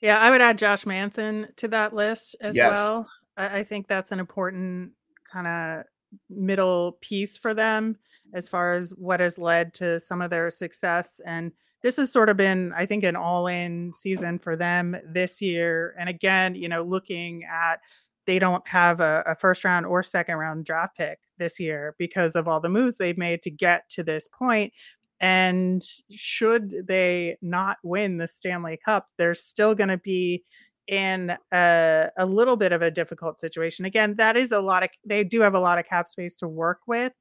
Yeah, 0.00 0.18
I 0.18 0.30
would 0.30 0.40
add 0.40 0.58
Josh 0.58 0.86
Manson 0.86 1.48
to 1.56 1.68
that 1.68 1.94
list 1.94 2.36
as 2.40 2.54
yes. 2.54 2.70
well. 2.70 3.08
I, 3.36 3.58
I 3.60 3.64
think 3.64 3.88
that's 3.88 4.12
an 4.12 4.20
important 4.20 4.92
kind 5.30 5.46
of 5.46 5.84
middle 6.30 6.98
piece 7.00 7.36
for 7.36 7.52
them 7.52 7.96
as 8.32 8.48
far 8.48 8.72
as 8.72 8.90
what 8.90 9.20
has 9.20 9.38
led 9.38 9.74
to 9.74 9.98
some 9.98 10.20
of 10.20 10.30
their 10.30 10.50
success. 10.50 11.20
And 11.26 11.52
this 11.82 11.96
has 11.96 12.12
sort 12.12 12.28
of 12.28 12.36
been, 12.36 12.72
I 12.76 12.86
think, 12.86 13.04
an 13.04 13.16
all 13.16 13.46
in 13.46 13.92
season 13.94 14.38
for 14.38 14.56
them 14.56 14.96
this 15.06 15.40
year. 15.40 15.94
And 15.98 16.08
again, 16.08 16.54
you 16.54 16.68
know, 16.68 16.82
looking 16.82 17.44
at 17.44 17.80
they 18.26 18.38
don't 18.38 18.66
have 18.68 19.00
a, 19.00 19.22
a, 19.26 19.34
first 19.34 19.64
round 19.64 19.86
or 19.86 20.02
second 20.02 20.36
round 20.36 20.66
draft 20.66 20.98
pick 20.98 21.18
this 21.38 21.58
year 21.58 21.94
because 21.98 22.36
of 22.36 22.46
all 22.46 22.60
the 22.60 22.68
moves 22.68 22.98
they've 22.98 23.16
made 23.16 23.40
to 23.40 23.50
get 23.50 23.88
to 23.88 24.04
this 24.04 24.28
point 24.28 24.74
And 25.20 25.82
should 26.10 26.86
they 26.86 27.36
not 27.42 27.78
win 27.82 28.18
the 28.18 28.28
Stanley 28.28 28.78
Cup, 28.84 29.08
they're 29.18 29.34
still 29.34 29.74
going 29.74 29.88
to 29.88 29.98
be 29.98 30.44
in 30.86 31.36
a, 31.52 32.06
a 32.16 32.24
little 32.24 32.56
bit 32.56 32.72
of 32.72 32.82
a 32.82 32.90
difficult 32.90 33.38
situation. 33.38 33.84
Again, 33.84 34.14
that 34.16 34.36
is 34.36 34.52
a 34.52 34.60
lot 34.60 34.82
of, 34.82 34.90
they 35.04 35.24
do 35.24 35.40
have 35.40 35.54
a 35.54 35.60
lot 35.60 35.78
of 35.78 35.86
cap 35.86 36.08
space 36.08 36.36
to 36.38 36.48
work 36.48 36.80
with 36.86 37.12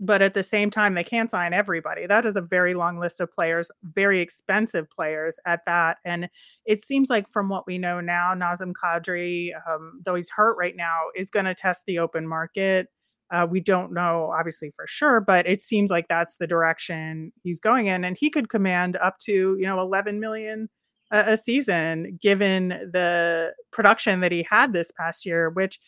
but 0.00 0.22
at 0.22 0.34
the 0.34 0.42
same 0.42 0.70
time 0.70 0.94
they 0.94 1.04
can't 1.04 1.30
sign 1.30 1.52
everybody 1.52 2.06
that 2.06 2.24
is 2.24 2.36
a 2.36 2.40
very 2.40 2.74
long 2.74 2.98
list 2.98 3.20
of 3.20 3.30
players 3.32 3.70
very 3.82 4.20
expensive 4.20 4.88
players 4.90 5.38
at 5.44 5.64
that 5.66 5.98
and 6.04 6.28
it 6.64 6.84
seems 6.84 7.10
like 7.10 7.28
from 7.30 7.48
what 7.48 7.66
we 7.66 7.78
know 7.78 8.00
now 8.00 8.34
nazem 8.34 8.72
kadri 8.72 9.50
um, 9.68 10.00
though 10.04 10.14
he's 10.14 10.30
hurt 10.30 10.56
right 10.56 10.76
now 10.76 10.98
is 11.16 11.30
going 11.30 11.46
to 11.46 11.54
test 11.54 11.84
the 11.86 11.98
open 11.98 12.26
market 12.26 12.88
uh, 13.30 13.46
we 13.48 13.60
don't 13.60 13.92
know 13.92 14.32
obviously 14.36 14.70
for 14.74 14.86
sure 14.86 15.20
but 15.20 15.46
it 15.46 15.62
seems 15.62 15.90
like 15.90 16.08
that's 16.08 16.36
the 16.36 16.46
direction 16.46 17.32
he's 17.42 17.60
going 17.60 17.86
in 17.86 18.04
and 18.04 18.16
he 18.18 18.30
could 18.30 18.48
command 18.48 18.96
up 19.02 19.18
to 19.18 19.56
you 19.58 19.66
know 19.66 19.80
11 19.80 20.20
million 20.20 20.68
a, 21.10 21.32
a 21.32 21.36
season 21.36 22.18
given 22.20 22.68
the 22.68 23.52
production 23.70 24.20
that 24.20 24.32
he 24.32 24.46
had 24.48 24.72
this 24.72 24.90
past 24.98 25.26
year 25.26 25.50
which 25.50 25.78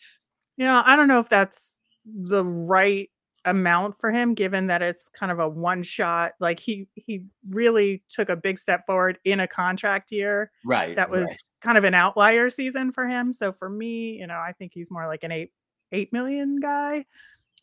you 0.57 0.65
know 0.65 0.81
i 0.85 0.95
don't 0.95 1.07
know 1.07 1.19
if 1.19 1.29
that's 1.29 1.77
the 2.05 2.45
right 2.45 3.09
amount 3.45 3.99
for 3.99 4.11
him 4.11 4.35
given 4.35 4.67
that 4.67 4.83
it's 4.83 5.09
kind 5.09 5.31
of 5.31 5.39
a 5.39 5.49
one 5.49 5.81
shot 5.81 6.33
like 6.39 6.59
he 6.59 6.87
he 6.93 7.23
really 7.49 8.03
took 8.07 8.29
a 8.29 8.35
big 8.35 8.59
step 8.59 8.85
forward 8.85 9.17
in 9.25 9.39
a 9.39 9.47
contract 9.47 10.11
year 10.11 10.51
right 10.63 10.95
that 10.95 11.09
was 11.09 11.27
right. 11.27 11.37
kind 11.59 11.75
of 11.75 11.83
an 11.83 11.95
outlier 11.95 12.51
season 12.51 12.91
for 12.91 13.07
him 13.07 13.33
so 13.33 13.51
for 13.51 13.67
me 13.67 14.17
you 14.19 14.27
know 14.27 14.35
i 14.35 14.53
think 14.59 14.71
he's 14.75 14.91
more 14.91 15.07
like 15.07 15.23
an 15.23 15.31
8 15.31 15.51
8 15.91 16.11
million 16.13 16.59
guy 16.59 17.05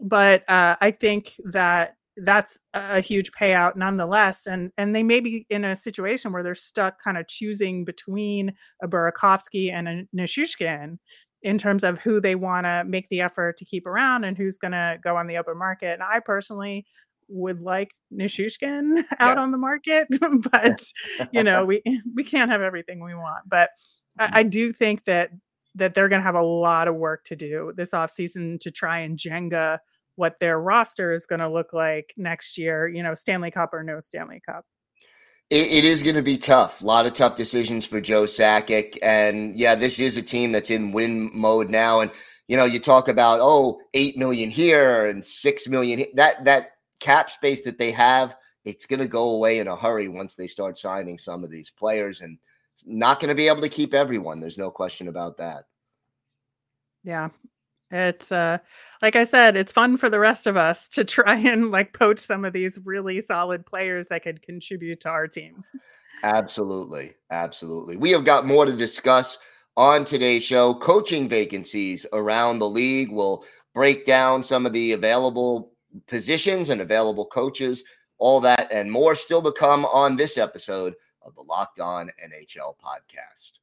but 0.00 0.48
uh 0.48 0.76
i 0.80 0.90
think 0.90 1.32
that 1.44 1.94
that's 2.24 2.60
a 2.74 3.00
huge 3.00 3.30
payout 3.32 3.76
nonetheless 3.76 4.46
and 4.46 4.72
and 4.76 4.94
they 4.94 5.02
may 5.02 5.20
be 5.20 5.46
in 5.50 5.64
a 5.64 5.76
situation 5.76 6.32
where 6.32 6.42
they're 6.42 6.54
stuck 6.54 7.02
kind 7.02 7.16
of 7.16 7.28
choosing 7.28 7.84
between 7.84 8.52
a 8.82 8.88
Burakovsky 8.88 9.72
and 9.72 9.88
a 9.88 10.04
Nichushkin 10.16 10.98
in 11.42 11.58
terms 11.58 11.84
of 11.84 11.98
who 12.00 12.20
they 12.20 12.34
want 12.34 12.66
to 12.66 12.84
make 12.84 13.08
the 13.08 13.20
effort 13.20 13.56
to 13.58 13.64
keep 13.64 13.86
around 13.86 14.24
and 14.24 14.36
who's 14.36 14.58
going 14.58 14.72
to 14.72 14.98
go 15.02 15.16
on 15.16 15.26
the 15.26 15.36
open 15.36 15.56
market. 15.56 15.94
And 15.94 16.02
I 16.02 16.20
personally 16.20 16.84
would 17.28 17.60
like 17.60 17.92
Nichushkin 18.12 19.04
out 19.20 19.36
yeah. 19.36 19.42
on 19.42 19.52
the 19.52 19.58
market, 19.58 20.08
but 20.52 20.82
you 21.32 21.42
know, 21.42 21.64
we 21.66 21.82
we 22.14 22.24
can't 22.24 22.50
have 22.50 22.62
everything 22.62 23.02
we 23.04 23.14
want. 23.14 23.48
But 23.48 23.70
I, 24.18 24.24
I 24.24 24.42
mm-hmm. 24.42 24.50
do 24.50 24.72
think 24.72 25.04
that 25.04 25.30
that 25.78 25.94
they're 25.94 26.08
going 26.08 26.20
to 26.20 26.26
have 26.26 26.34
a 26.34 26.42
lot 26.42 26.88
of 26.88 26.94
work 26.94 27.24
to 27.24 27.36
do 27.36 27.72
this 27.76 27.90
offseason 27.90 28.60
to 28.60 28.70
try 28.70 29.00
and 29.00 29.18
Jenga 29.18 29.78
what 30.16 30.40
their 30.40 30.60
roster 30.60 31.12
is 31.12 31.26
going 31.26 31.40
to 31.40 31.48
look 31.48 31.72
like 31.72 32.12
next 32.16 32.58
year, 32.58 32.88
you 32.88 33.02
know, 33.02 33.14
Stanley 33.14 33.50
Cup 33.50 33.72
or 33.72 33.84
no 33.84 34.00
Stanley 34.00 34.42
Cup 34.44 34.64
it, 35.50 35.66
it 35.68 35.84
is 35.84 36.02
going 36.02 36.16
to 36.16 36.22
be 36.22 36.36
tough. 36.36 36.82
A 36.82 36.84
lot 36.84 37.06
of 37.06 37.14
tough 37.14 37.36
decisions 37.36 37.86
for 37.86 38.00
Joe 38.00 38.24
Sakic. 38.24 38.98
And 39.02 39.58
yeah, 39.58 39.74
this 39.74 39.98
is 39.98 40.16
a 40.16 40.22
team 40.22 40.52
that's 40.52 40.70
in 40.70 40.92
win 40.92 41.30
mode 41.32 41.70
now. 41.70 42.00
And, 42.00 42.10
you 42.48 42.56
know, 42.56 42.64
you 42.64 42.78
talk 42.78 43.08
about, 43.08 43.40
oh, 43.40 43.80
8 43.94 44.18
million 44.18 44.50
here 44.50 45.06
and 45.06 45.24
6 45.24 45.68
million. 45.68 46.04
That, 46.14 46.44
that 46.44 46.72
cap 47.00 47.30
space 47.30 47.64
that 47.64 47.78
they 47.78 47.90
have, 47.92 48.36
it's 48.64 48.86
going 48.86 49.00
to 49.00 49.08
go 49.08 49.30
away 49.30 49.58
in 49.58 49.68
a 49.68 49.76
hurry 49.76 50.08
once 50.08 50.34
they 50.34 50.46
start 50.46 50.76
signing 50.76 51.16
some 51.18 51.44
of 51.44 51.50
these 51.50 51.70
players 51.70 52.20
and 52.20 52.38
not 52.86 53.20
going 53.20 53.28
to 53.28 53.34
be 53.34 53.48
able 53.48 53.62
to 53.62 53.68
keep 53.68 53.94
everyone. 53.94 54.40
There's 54.40 54.58
no 54.58 54.70
question 54.70 55.08
about 55.08 55.36
that. 55.38 55.64
Yeah. 57.04 57.28
It's 57.90 58.30
uh 58.30 58.58
like 59.00 59.16
I 59.16 59.24
said, 59.24 59.56
it's 59.56 59.72
fun 59.72 59.96
for 59.96 60.10
the 60.10 60.18
rest 60.18 60.46
of 60.46 60.56
us 60.56 60.88
to 60.88 61.04
try 61.04 61.36
and 61.36 61.70
like 61.70 61.92
poach 61.92 62.18
some 62.18 62.44
of 62.44 62.52
these 62.52 62.78
really 62.84 63.20
solid 63.20 63.64
players 63.64 64.08
that 64.08 64.22
could 64.22 64.42
contribute 64.42 65.00
to 65.00 65.08
our 65.08 65.26
teams. 65.26 65.72
Absolutely. 66.22 67.14
Absolutely. 67.30 67.96
We 67.96 68.10
have 68.10 68.24
got 68.24 68.46
more 68.46 68.64
to 68.66 68.72
discuss 68.72 69.38
on 69.76 70.04
today's 70.04 70.42
show. 70.42 70.74
Coaching 70.74 71.28
vacancies 71.28 72.04
around 72.12 72.58
the 72.58 72.68
league. 72.68 73.10
We'll 73.10 73.44
break 73.74 74.04
down 74.04 74.42
some 74.42 74.66
of 74.66 74.72
the 74.72 74.92
available 74.92 75.72
positions 76.06 76.68
and 76.68 76.80
available 76.80 77.26
coaches, 77.26 77.84
all 78.18 78.40
that 78.40 78.70
and 78.70 78.90
more 78.90 79.14
still 79.14 79.40
to 79.42 79.52
come 79.52 79.86
on 79.86 80.16
this 80.16 80.36
episode 80.36 80.94
of 81.28 81.34
the 81.34 81.42
Locked 81.42 81.78
On 81.78 82.10
NHL 82.24 82.74
podcast. 82.82 83.60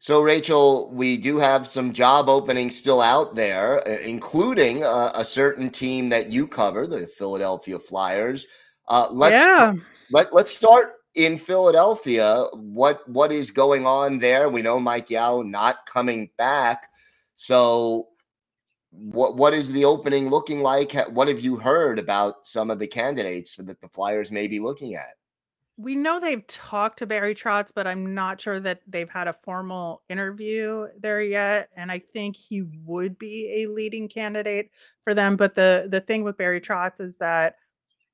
So, 0.00 0.20
Rachel, 0.20 0.90
we 0.92 1.16
do 1.16 1.38
have 1.38 1.66
some 1.66 1.92
job 1.92 2.28
openings 2.28 2.76
still 2.76 3.02
out 3.02 3.34
there, 3.34 3.86
uh, 3.86 3.98
including 3.98 4.84
uh, 4.84 5.10
a 5.14 5.24
certain 5.24 5.70
team 5.70 6.08
that 6.10 6.30
you 6.30 6.46
cover, 6.46 6.86
the 6.86 7.06
Philadelphia 7.06 7.78
Flyers. 7.78 8.46
Uh, 8.86 9.08
let's 9.10 9.34
yeah. 9.34 9.74
let 10.12 10.32
let's 10.32 10.54
start 10.54 10.94
in 11.16 11.36
Philadelphia. 11.36 12.46
What 12.54 13.06
what 13.08 13.32
is 13.32 13.50
going 13.50 13.86
on 13.86 14.18
there? 14.20 14.48
We 14.48 14.62
know 14.62 14.78
Mike 14.78 15.10
Yeo 15.10 15.42
not 15.42 15.84
coming 15.84 16.30
back. 16.38 16.90
So, 17.34 18.08
what 18.98 19.36
what 19.36 19.54
is 19.54 19.72
the 19.72 19.84
opening 19.84 20.28
looking 20.28 20.60
like? 20.60 20.92
What 21.08 21.28
have 21.28 21.40
you 21.40 21.56
heard 21.56 21.98
about 21.98 22.46
some 22.46 22.70
of 22.70 22.78
the 22.78 22.86
candidates 22.86 23.56
that 23.56 23.80
the 23.80 23.88
Flyers 23.88 24.30
may 24.30 24.46
be 24.46 24.60
looking 24.60 24.94
at? 24.94 25.14
we 25.78 25.94
know 25.94 26.18
they've 26.18 26.46
talked 26.48 26.98
to 26.98 27.06
Barry 27.06 27.36
Trotz, 27.36 27.70
but 27.72 27.86
I'm 27.86 28.12
not 28.12 28.40
sure 28.40 28.58
that 28.58 28.80
they've 28.88 29.08
had 29.08 29.28
a 29.28 29.32
formal 29.32 30.02
interview 30.08 30.88
there 31.00 31.22
yet. 31.22 31.68
And 31.76 31.92
I 31.92 32.00
think 32.00 32.36
he 32.36 32.62
would 32.84 33.16
be 33.16 33.62
a 33.62 33.70
leading 33.70 34.08
candidate 34.08 34.70
for 35.04 35.14
them. 35.14 35.36
But 35.36 35.54
the 35.54 35.86
the 35.88 36.00
thing 36.00 36.24
with 36.24 36.36
Barry 36.36 36.60
Trotz 36.60 37.00
is 37.00 37.16
that 37.18 37.54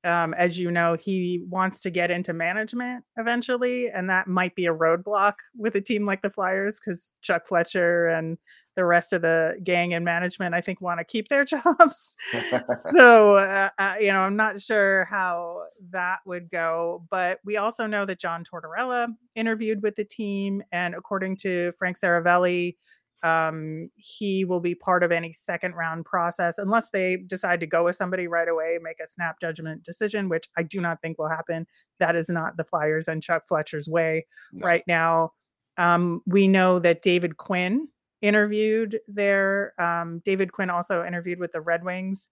um, 0.04 0.34
as 0.34 0.58
you 0.58 0.70
know, 0.70 0.94
he 0.94 1.42
wants 1.48 1.80
to 1.80 1.90
get 1.90 2.10
into 2.10 2.32
management 2.32 3.04
eventually, 3.16 3.88
and 3.88 4.08
that 4.10 4.26
might 4.26 4.54
be 4.54 4.66
a 4.66 4.74
roadblock 4.74 5.34
with 5.56 5.74
a 5.76 5.80
team 5.80 6.04
like 6.04 6.22
the 6.22 6.30
Flyers 6.30 6.78
because 6.78 7.14
Chuck 7.22 7.46
Fletcher 7.46 8.08
and 8.08 8.36
the 8.76 8.84
rest 8.84 9.12
of 9.12 9.22
the 9.22 9.58
gang 9.62 9.94
and 9.94 10.04
management, 10.04 10.54
I 10.54 10.60
think, 10.60 10.80
want 10.80 10.98
to 10.98 11.04
keep 11.04 11.28
their 11.28 11.44
jobs. 11.44 12.16
so, 12.90 13.36
uh, 13.36 13.70
uh, 13.78 13.94
you 13.98 14.12
know, 14.12 14.20
I'm 14.20 14.36
not 14.36 14.60
sure 14.60 15.06
how 15.06 15.62
that 15.90 16.18
would 16.26 16.50
go. 16.50 17.06
But 17.10 17.38
we 17.44 17.56
also 17.56 17.86
know 17.86 18.04
that 18.04 18.20
John 18.20 18.44
Tortorella 18.44 19.08
interviewed 19.34 19.82
with 19.82 19.96
the 19.96 20.04
team, 20.04 20.62
and 20.72 20.94
according 20.94 21.36
to 21.38 21.72
Frank 21.78 21.98
Seravalli, 21.98 22.76
um, 23.24 23.88
he 23.96 24.44
will 24.44 24.60
be 24.60 24.74
part 24.74 25.02
of 25.02 25.10
any 25.10 25.32
second 25.32 25.74
round 25.74 26.04
process 26.04 26.58
unless 26.58 26.90
they 26.90 27.16
decide 27.16 27.58
to 27.60 27.66
go 27.66 27.84
with 27.84 27.96
somebody 27.96 28.28
right 28.28 28.48
away, 28.48 28.78
make 28.82 29.00
a 29.02 29.06
snap 29.06 29.40
judgment 29.40 29.82
decision, 29.82 30.28
which 30.28 30.46
I 30.58 30.62
do 30.62 30.78
not 30.78 31.00
think 31.00 31.18
will 31.18 31.30
happen. 31.30 31.66
That 31.98 32.16
is 32.16 32.28
not 32.28 32.58
the 32.58 32.64
Flyers 32.64 33.08
and 33.08 33.22
Chuck 33.22 33.48
Fletcher's 33.48 33.88
way 33.88 34.26
no. 34.52 34.66
right 34.66 34.84
now. 34.86 35.32
Um, 35.78 36.20
we 36.26 36.46
know 36.46 36.78
that 36.80 37.00
David 37.00 37.38
Quinn 37.38 37.88
interviewed 38.20 39.00
there. 39.08 39.72
Um, 39.80 40.20
David 40.26 40.52
Quinn 40.52 40.68
also 40.68 41.02
interviewed 41.02 41.40
with 41.40 41.52
the 41.52 41.62
Red 41.62 41.82
Wings, 41.82 42.26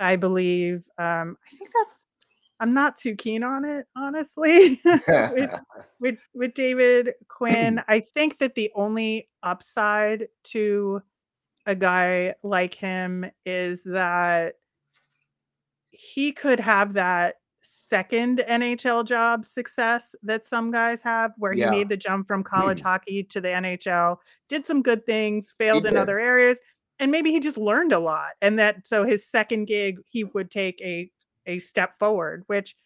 I 0.00 0.16
believe. 0.16 0.84
Um, 0.96 1.36
I 1.46 1.56
think 1.56 1.70
that's 1.78 2.06
I'm 2.62 2.74
not 2.74 2.96
too 2.96 3.16
keen 3.16 3.42
on 3.42 3.64
it, 3.64 3.88
honestly. 3.96 4.80
with, 4.84 5.60
with, 6.00 6.18
with 6.32 6.54
David 6.54 7.14
Quinn, 7.28 7.82
I 7.88 7.98
think 7.98 8.38
that 8.38 8.54
the 8.54 8.70
only 8.76 9.28
upside 9.42 10.28
to 10.44 11.02
a 11.66 11.74
guy 11.74 12.34
like 12.44 12.74
him 12.74 13.28
is 13.44 13.82
that 13.82 14.54
he 15.90 16.30
could 16.30 16.60
have 16.60 16.92
that 16.92 17.36
second 17.62 18.38
NHL 18.48 19.04
job 19.06 19.44
success 19.44 20.14
that 20.22 20.46
some 20.46 20.70
guys 20.70 21.02
have, 21.02 21.32
where 21.38 21.52
he 21.52 21.60
yeah. 21.60 21.70
made 21.70 21.88
the 21.88 21.96
jump 21.96 22.28
from 22.28 22.44
college 22.44 22.78
mm. 22.78 22.84
hockey 22.84 23.24
to 23.24 23.40
the 23.40 23.48
NHL, 23.48 24.18
did 24.48 24.66
some 24.66 24.82
good 24.82 25.04
things, 25.04 25.52
failed 25.58 25.84
in 25.84 25.96
other 25.96 26.20
areas, 26.20 26.60
and 27.00 27.10
maybe 27.10 27.32
he 27.32 27.40
just 27.40 27.58
learned 27.58 27.92
a 27.92 27.98
lot. 27.98 28.30
And 28.40 28.56
that 28.60 28.86
so 28.86 29.04
his 29.04 29.28
second 29.28 29.64
gig, 29.64 29.98
he 30.08 30.22
would 30.22 30.48
take 30.48 30.80
a 30.80 31.10
a 31.46 31.58
step 31.58 31.98
forward, 31.98 32.44
which 32.46 32.76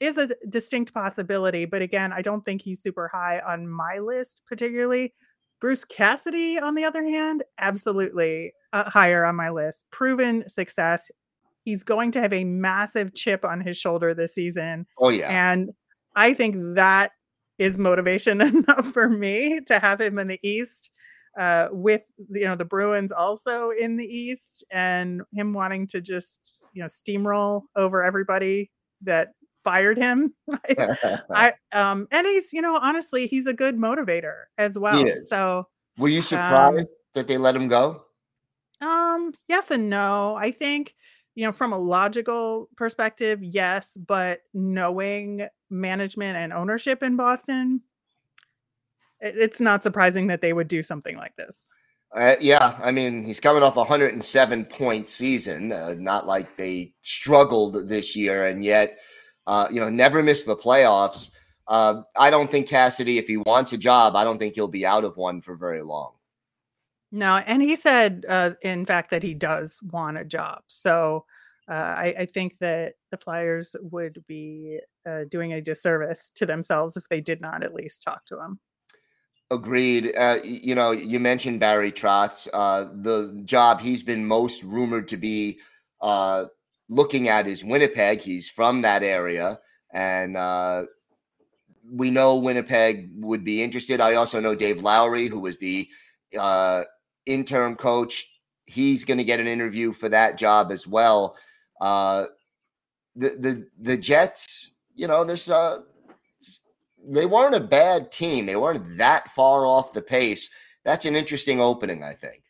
is 0.00 0.18
a 0.18 0.30
distinct 0.48 0.92
possibility. 0.92 1.64
But 1.64 1.82
again, 1.82 2.12
I 2.12 2.22
don't 2.22 2.44
think 2.44 2.62
he's 2.62 2.82
super 2.82 3.08
high 3.08 3.40
on 3.40 3.68
my 3.68 3.98
list, 3.98 4.42
particularly. 4.46 5.14
Bruce 5.60 5.84
Cassidy, 5.84 6.58
on 6.58 6.74
the 6.74 6.84
other 6.84 7.04
hand, 7.04 7.44
absolutely 7.58 8.52
uh, 8.72 8.90
higher 8.90 9.24
on 9.24 9.36
my 9.36 9.50
list. 9.50 9.84
Proven 9.92 10.48
success. 10.48 11.10
He's 11.64 11.84
going 11.84 12.10
to 12.12 12.20
have 12.20 12.32
a 12.32 12.42
massive 12.42 13.14
chip 13.14 13.44
on 13.44 13.60
his 13.60 13.76
shoulder 13.76 14.12
this 14.12 14.34
season. 14.34 14.86
Oh, 14.98 15.10
yeah. 15.10 15.28
And 15.28 15.70
I 16.16 16.34
think 16.34 16.56
that 16.74 17.12
is 17.58 17.78
motivation 17.78 18.40
enough 18.40 18.86
for 18.86 19.08
me 19.08 19.60
to 19.66 19.78
have 19.78 20.00
him 20.00 20.18
in 20.18 20.26
the 20.26 20.40
East 20.42 20.90
uh, 21.38 21.68
with 21.70 22.02
you 22.30 22.44
know 22.44 22.56
the 22.56 22.64
Bruins 22.64 23.12
also 23.12 23.70
in 23.70 23.96
the 23.96 24.06
East, 24.06 24.64
and 24.70 25.22
him 25.32 25.52
wanting 25.52 25.86
to 25.88 26.00
just 26.00 26.62
you 26.72 26.82
know 26.82 26.86
steamroll 26.86 27.62
over 27.76 28.02
everybody 28.02 28.70
that 29.02 29.32
fired 29.62 29.96
him. 29.96 30.34
I 31.30 31.54
um 31.72 32.08
and 32.10 32.26
he's 32.26 32.52
you 32.52 32.62
know 32.62 32.78
honestly 32.80 33.26
he's 33.26 33.46
a 33.46 33.54
good 33.54 33.76
motivator 33.76 34.44
as 34.58 34.78
well. 34.78 35.04
So 35.28 35.66
were 35.98 36.08
you 36.08 36.22
surprised 36.22 36.80
um, 36.80 36.86
that 37.14 37.28
they 37.28 37.38
let 37.38 37.56
him 37.56 37.68
go? 37.68 38.02
Um 38.80 39.34
yes 39.48 39.70
and 39.70 39.88
no. 39.88 40.34
I 40.34 40.50
think 40.50 40.94
you 41.34 41.46
know, 41.46 41.52
from 41.52 41.72
a 41.72 41.78
logical 41.78 42.68
perspective, 42.76 43.42
yes, 43.42 43.96
but 43.96 44.40
knowing 44.52 45.48
management 45.70 46.36
and 46.36 46.52
ownership 46.52 47.02
in 47.02 47.16
Boston, 47.16 47.80
it's 49.22 49.60
not 49.60 49.82
surprising 49.82 50.26
that 50.26 50.40
they 50.40 50.52
would 50.52 50.68
do 50.68 50.82
something 50.82 51.16
like 51.16 51.36
this. 51.36 51.70
Uh, 52.14 52.34
yeah, 52.40 52.78
I 52.82 52.90
mean, 52.90 53.24
he's 53.24 53.40
coming 53.40 53.62
off 53.62 53.76
a 53.76 53.80
107 53.80 54.64
point 54.66 55.08
season. 55.08 55.72
Uh, 55.72 55.94
not 55.98 56.26
like 56.26 56.56
they 56.56 56.92
struggled 57.00 57.88
this 57.88 58.14
year, 58.14 58.48
and 58.48 58.62
yet, 58.64 58.98
uh, 59.46 59.68
you 59.70 59.80
know, 59.80 59.88
never 59.88 60.22
missed 60.22 60.46
the 60.46 60.56
playoffs. 60.56 61.30
Uh, 61.68 62.02
I 62.16 62.30
don't 62.30 62.50
think 62.50 62.68
Cassidy, 62.68 63.16
if 63.16 63.28
he 63.28 63.38
wants 63.38 63.72
a 63.72 63.78
job, 63.78 64.14
I 64.14 64.24
don't 64.24 64.38
think 64.38 64.54
he'll 64.54 64.68
be 64.68 64.84
out 64.84 65.04
of 65.04 65.16
one 65.16 65.40
for 65.40 65.56
very 65.56 65.82
long. 65.82 66.12
No, 67.12 67.36
and 67.36 67.62
he 67.62 67.76
said, 67.76 68.26
uh, 68.28 68.52
in 68.62 68.84
fact, 68.84 69.10
that 69.10 69.22
he 69.22 69.32
does 69.32 69.78
want 69.82 70.18
a 70.18 70.24
job. 70.24 70.62
So 70.66 71.24
uh, 71.70 71.72
I, 71.74 72.14
I, 72.20 72.26
think 72.26 72.58
that 72.58 72.94
the 73.10 73.18
Flyers 73.18 73.76
would 73.80 74.24
be 74.26 74.80
doing 75.30 75.52
a 75.52 75.60
disservice 75.60 76.32
to 76.34 76.46
themselves 76.46 76.96
if 76.96 77.08
they 77.08 77.20
did 77.20 77.40
not 77.40 77.62
at 77.62 77.74
least 77.74 78.02
talk 78.02 78.24
to 78.26 78.40
him. 78.40 78.58
Agreed. 79.52 80.14
Uh, 80.16 80.38
you 80.42 80.74
know, 80.74 80.92
you 80.92 81.20
mentioned 81.20 81.60
Barry 81.60 81.92
Trotz. 81.92 82.48
Uh, 82.54 82.84
the 83.02 83.38
job 83.44 83.82
he's 83.82 84.02
been 84.02 84.24
most 84.24 84.62
rumored 84.62 85.06
to 85.08 85.18
be 85.18 85.60
uh, 86.00 86.46
looking 86.88 87.28
at 87.28 87.46
is 87.46 87.62
Winnipeg. 87.62 88.22
He's 88.22 88.48
from 88.48 88.80
that 88.80 89.02
area, 89.02 89.58
and 89.92 90.38
uh, 90.38 90.84
we 91.84 92.08
know 92.08 92.36
Winnipeg 92.36 93.10
would 93.16 93.44
be 93.44 93.62
interested. 93.62 94.00
I 94.00 94.14
also 94.14 94.40
know 94.40 94.54
Dave 94.54 94.82
Lowry, 94.82 95.26
who 95.26 95.38
was 95.38 95.58
the 95.58 95.86
uh, 96.38 96.84
interim 97.26 97.76
coach. 97.76 98.26
He's 98.64 99.04
going 99.04 99.18
to 99.18 99.24
get 99.24 99.38
an 99.38 99.46
interview 99.46 99.92
for 99.92 100.08
that 100.08 100.38
job 100.38 100.72
as 100.72 100.86
well. 100.86 101.36
Uh, 101.78 102.24
the 103.16 103.36
the 103.38 103.66
the 103.78 103.96
Jets, 103.98 104.70
you 104.94 105.06
know, 105.06 105.24
there's 105.24 105.50
they 107.06 107.26
weren't 107.26 107.54
a 107.54 107.60
bad 107.60 108.12
team. 108.12 108.46
They 108.46 108.56
weren't 108.56 108.98
that 108.98 109.30
far 109.30 109.66
off 109.66 109.92
the 109.92 110.02
pace. 110.02 110.48
That's 110.84 111.04
an 111.04 111.16
interesting 111.16 111.60
opening, 111.60 112.02
I 112.02 112.14
think. 112.14 112.42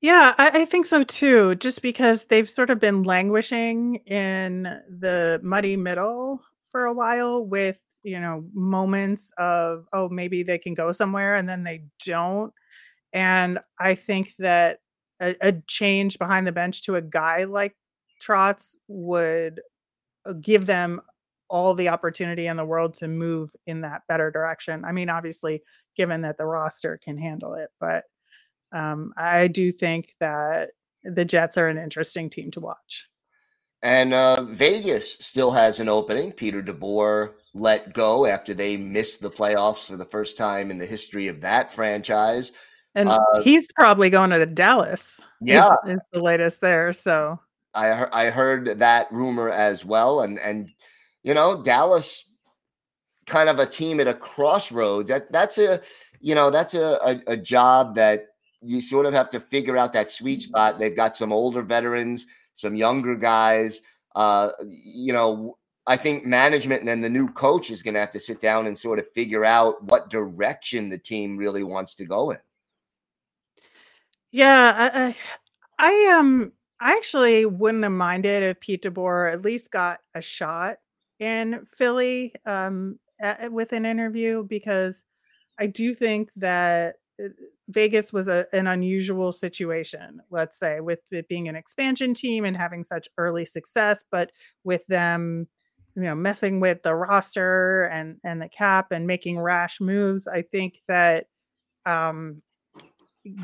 Yeah, 0.00 0.34
I, 0.38 0.62
I, 0.62 0.64
think 0.66 0.86
so 0.86 1.04
too. 1.04 1.54
Just 1.54 1.82
because 1.82 2.26
they've 2.26 2.48
sort 2.48 2.70
of 2.70 2.78
been 2.78 3.02
languishing 3.02 3.96
in 4.06 4.64
the 4.88 5.40
muddy 5.42 5.76
middle 5.76 6.42
for 6.70 6.84
a 6.84 6.92
while 6.92 7.44
with, 7.44 7.78
you 8.02 8.20
know, 8.20 8.44
moments 8.52 9.32
of, 9.38 9.86
oh, 9.92 10.08
maybe 10.08 10.42
they 10.42 10.58
can 10.58 10.74
go 10.74 10.92
somewhere 10.92 11.36
and 11.36 11.48
then 11.48 11.64
they 11.64 11.84
don't. 12.04 12.52
And 13.12 13.58
I 13.80 13.94
think 13.94 14.34
that 14.38 14.80
a, 15.20 15.34
a 15.40 15.52
change 15.66 16.18
behind 16.18 16.46
the 16.46 16.52
bench 16.52 16.82
to 16.82 16.96
a 16.96 17.02
guy 17.02 17.44
like 17.44 17.74
Trotz 18.22 18.76
would 18.88 19.60
uh, 20.26 20.34
give 20.34 20.66
them 20.66 21.00
all 21.48 21.74
the 21.74 21.88
opportunity 21.88 22.46
in 22.46 22.56
the 22.56 22.64
world 22.64 22.94
to 22.94 23.08
move 23.08 23.54
in 23.66 23.82
that 23.82 24.02
better 24.08 24.30
direction. 24.30 24.84
I 24.84 24.92
mean, 24.92 25.08
obviously, 25.08 25.62
given 25.96 26.22
that 26.22 26.38
the 26.38 26.46
roster 26.46 26.98
can 27.02 27.18
handle 27.18 27.54
it, 27.54 27.70
but 27.80 28.04
um, 28.72 29.12
I 29.16 29.48
do 29.48 29.72
think 29.72 30.14
that 30.20 30.70
the 31.04 31.24
Jets 31.24 31.56
are 31.56 31.68
an 31.68 31.78
interesting 31.78 32.28
team 32.30 32.50
to 32.52 32.60
watch. 32.60 33.08
And 33.82 34.12
uh, 34.14 34.42
Vegas 34.42 35.12
still 35.20 35.50
has 35.52 35.80
an 35.80 35.88
opening. 35.88 36.32
Peter 36.32 36.62
DeBoer 36.62 37.34
let 37.54 37.92
go 37.92 38.26
after 38.26 38.54
they 38.54 38.76
missed 38.76 39.20
the 39.20 39.30
playoffs 39.30 39.86
for 39.86 39.96
the 39.96 40.04
first 40.04 40.36
time 40.36 40.70
in 40.70 40.78
the 40.78 40.86
history 40.86 41.28
of 41.28 41.40
that 41.42 41.72
franchise. 41.72 42.52
And 42.94 43.10
uh, 43.10 43.18
he's 43.42 43.70
probably 43.72 44.10
going 44.10 44.30
to 44.30 44.46
Dallas. 44.46 45.20
Yeah, 45.40 45.74
is, 45.84 45.96
is 45.96 46.02
the 46.12 46.20
latest 46.20 46.62
there. 46.62 46.92
So 46.94 47.38
I 47.74 48.06
I 48.10 48.30
heard 48.30 48.78
that 48.78 49.12
rumor 49.12 49.50
as 49.50 49.84
well, 49.84 50.20
and 50.20 50.38
and 50.38 50.70
you 51.26 51.34
know, 51.34 51.60
Dallas 51.60 52.30
kind 53.26 53.48
of 53.48 53.58
a 53.58 53.66
team 53.66 53.98
at 53.98 54.06
a 54.06 54.14
crossroads. 54.14 55.10
That 55.10 55.30
that's 55.32 55.58
a 55.58 55.80
you 56.20 56.36
know, 56.36 56.50
that's 56.50 56.74
a, 56.74 56.98
a, 57.04 57.32
a 57.32 57.36
job 57.36 57.96
that 57.96 58.28
you 58.62 58.80
sort 58.80 59.06
of 59.06 59.12
have 59.12 59.28
to 59.30 59.40
figure 59.40 59.76
out 59.76 59.92
that 59.92 60.10
sweet 60.10 60.40
mm-hmm. 60.40 60.50
spot. 60.50 60.78
They've 60.78 60.94
got 60.94 61.16
some 61.16 61.32
older 61.32 61.62
veterans, 61.62 62.26
some 62.54 62.76
younger 62.76 63.16
guys. 63.16 63.80
Uh, 64.14 64.50
you 64.64 65.12
know, 65.12 65.58
I 65.88 65.96
think 65.96 66.24
management 66.24 66.80
and 66.80 66.88
then 66.88 67.00
the 67.00 67.10
new 67.10 67.28
coach 67.32 67.70
is 67.70 67.82
going 67.82 67.94
to 67.94 68.00
have 68.00 68.12
to 68.12 68.20
sit 68.20 68.40
down 68.40 68.68
and 68.68 68.78
sort 68.78 69.00
of 69.00 69.10
figure 69.12 69.44
out 69.44 69.82
what 69.82 70.08
direction 70.08 70.88
the 70.88 70.98
team 70.98 71.36
really 71.36 71.64
wants 71.64 71.96
to 71.96 72.06
go 72.06 72.30
in. 72.30 72.38
Yeah, 74.30 74.90
I, 74.94 75.06
I, 75.08 75.16
I 75.78 76.18
um, 76.18 76.52
I 76.78 76.96
actually 76.96 77.46
wouldn't 77.46 77.82
have 77.82 77.92
minded 77.92 78.44
if 78.44 78.60
Pete 78.60 78.84
DeBoer 78.84 79.32
at 79.32 79.42
least 79.42 79.72
got 79.72 80.00
a 80.14 80.22
shot 80.22 80.78
in 81.18 81.66
Philly 81.76 82.34
um, 82.44 82.98
at, 83.20 83.52
with 83.52 83.72
an 83.72 83.86
interview 83.86 84.44
because 84.44 85.04
I 85.58 85.66
do 85.66 85.94
think 85.94 86.30
that 86.36 86.96
uh, 87.22 87.28
Vegas 87.68 88.12
was 88.12 88.28
a, 88.28 88.46
an 88.52 88.66
unusual 88.66 89.32
situation, 89.32 90.20
let's 90.30 90.58
say, 90.58 90.80
with 90.80 91.00
it 91.10 91.28
being 91.28 91.48
an 91.48 91.56
expansion 91.56 92.14
team 92.14 92.44
and 92.44 92.56
having 92.56 92.82
such 92.82 93.08
early 93.18 93.44
success, 93.44 94.04
but 94.10 94.30
with 94.64 94.86
them, 94.86 95.48
you 95.94 96.02
know, 96.02 96.14
messing 96.14 96.60
with 96.60 96.82
the 96.82 96.94
roster 96.94 97.84
and 97.84 98.18
and 98.22 98.42
the 98.42 98.48
cap 98.48 98.92
and 98.92 99.06
making 99.06 99.38
rash 99.38 99.80
moves. 99.80 100.28
I 100.28 100.42
think 100.42 100.80
that 100.88 101.26
um, 101.86 102.42